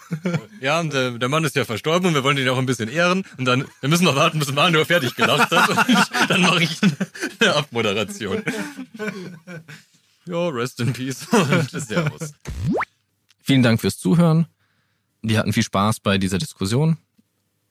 Ja, 0.59 0.79
und 0.79 0.91
der, 0.91 1.11
der 1.11 1.29
Mann 1.29 1.43
ist 1.43 1.55
ja 1.55 1.65
verstorben 1.65 2.07
und 2.07 2.13
wir 2.15 2.23
wollen 2.23 2.37
ihn 2.37 2.49
auch 2.49 2.57
ein 2.57 2.65
bisschen 2.65 2.89
ehren. 2.89 3.23
Und 3.37 3.45
dann, 3.45 3.65
wir 3.79 3.89
müssen 3.89 4.05
noch 4.05 4.15
warten, 4.15 4.39
bis 4.39 4.51
Manuel 4.51 4.85
fertig 4.85 5.15
gelacht 5.15 5.51
hat. 5.51 5.69
Und 5.69 6.29
dann 6.29 6.41
mache 6.41 6.63
ich 6.63 6.79
eine 7.39 7.55
Abmoderation. 7.55 8.43
Ja, 10.25 10.47
rest 10.49 10.79
in 10.79 10.93
peace 10.93 11.27
und 11.31 11.69
servus. 11.69 12.33
Vielen 13.41 13.61
Dank 13.61 13.81
fürs 13.81 13.99
Zuhören. 13.99 14.47
Wir 15.21 15.37
hatten 15.37 15.53
viel 15.53 15.63
Spaß 15.63 15.99
bei 15.99 16.17
dieser 16.17 16.39
Diskussion. 16.39 16.97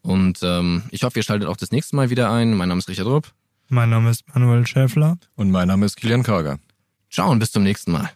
Und 0.02 0.38
ähm, 0.42 0.84
ich 0.90 1.02
hoffe, 1.02 1.18
ihr 1.18 1.22
schaltet 1.24 1.48
auch 1.48 1.56
das 1.56 1.72
nächste 1.72 1.96
Mal 1.96 2.08
wieder 2.08 2.30
ein. 2.30 2.56
Mein 2.56 2.68
Name 2.68 2.78
ist 2.78 2.88
Richard 2.88 3.08
Rupp. 3.08 3.32
Mein 3.72 3.90
Name 3.90 4.10
ist 4.10 4.24
Manuel 4.34 4.66
Schäfler. 4.66 5.16
Und 5.36 5.52
mein 5.52 5.68
Name 5.68 5.86
ist 5.86 5.94
Kilian 5.94 6.24
Karger. 6.24 6.58
Ciao 7.08 7.30
und 7.30 7.38
bis 7.38 7.52
zum 7.52 7.62
nächsten 7.62 7.92
Mal. 7.92 8.10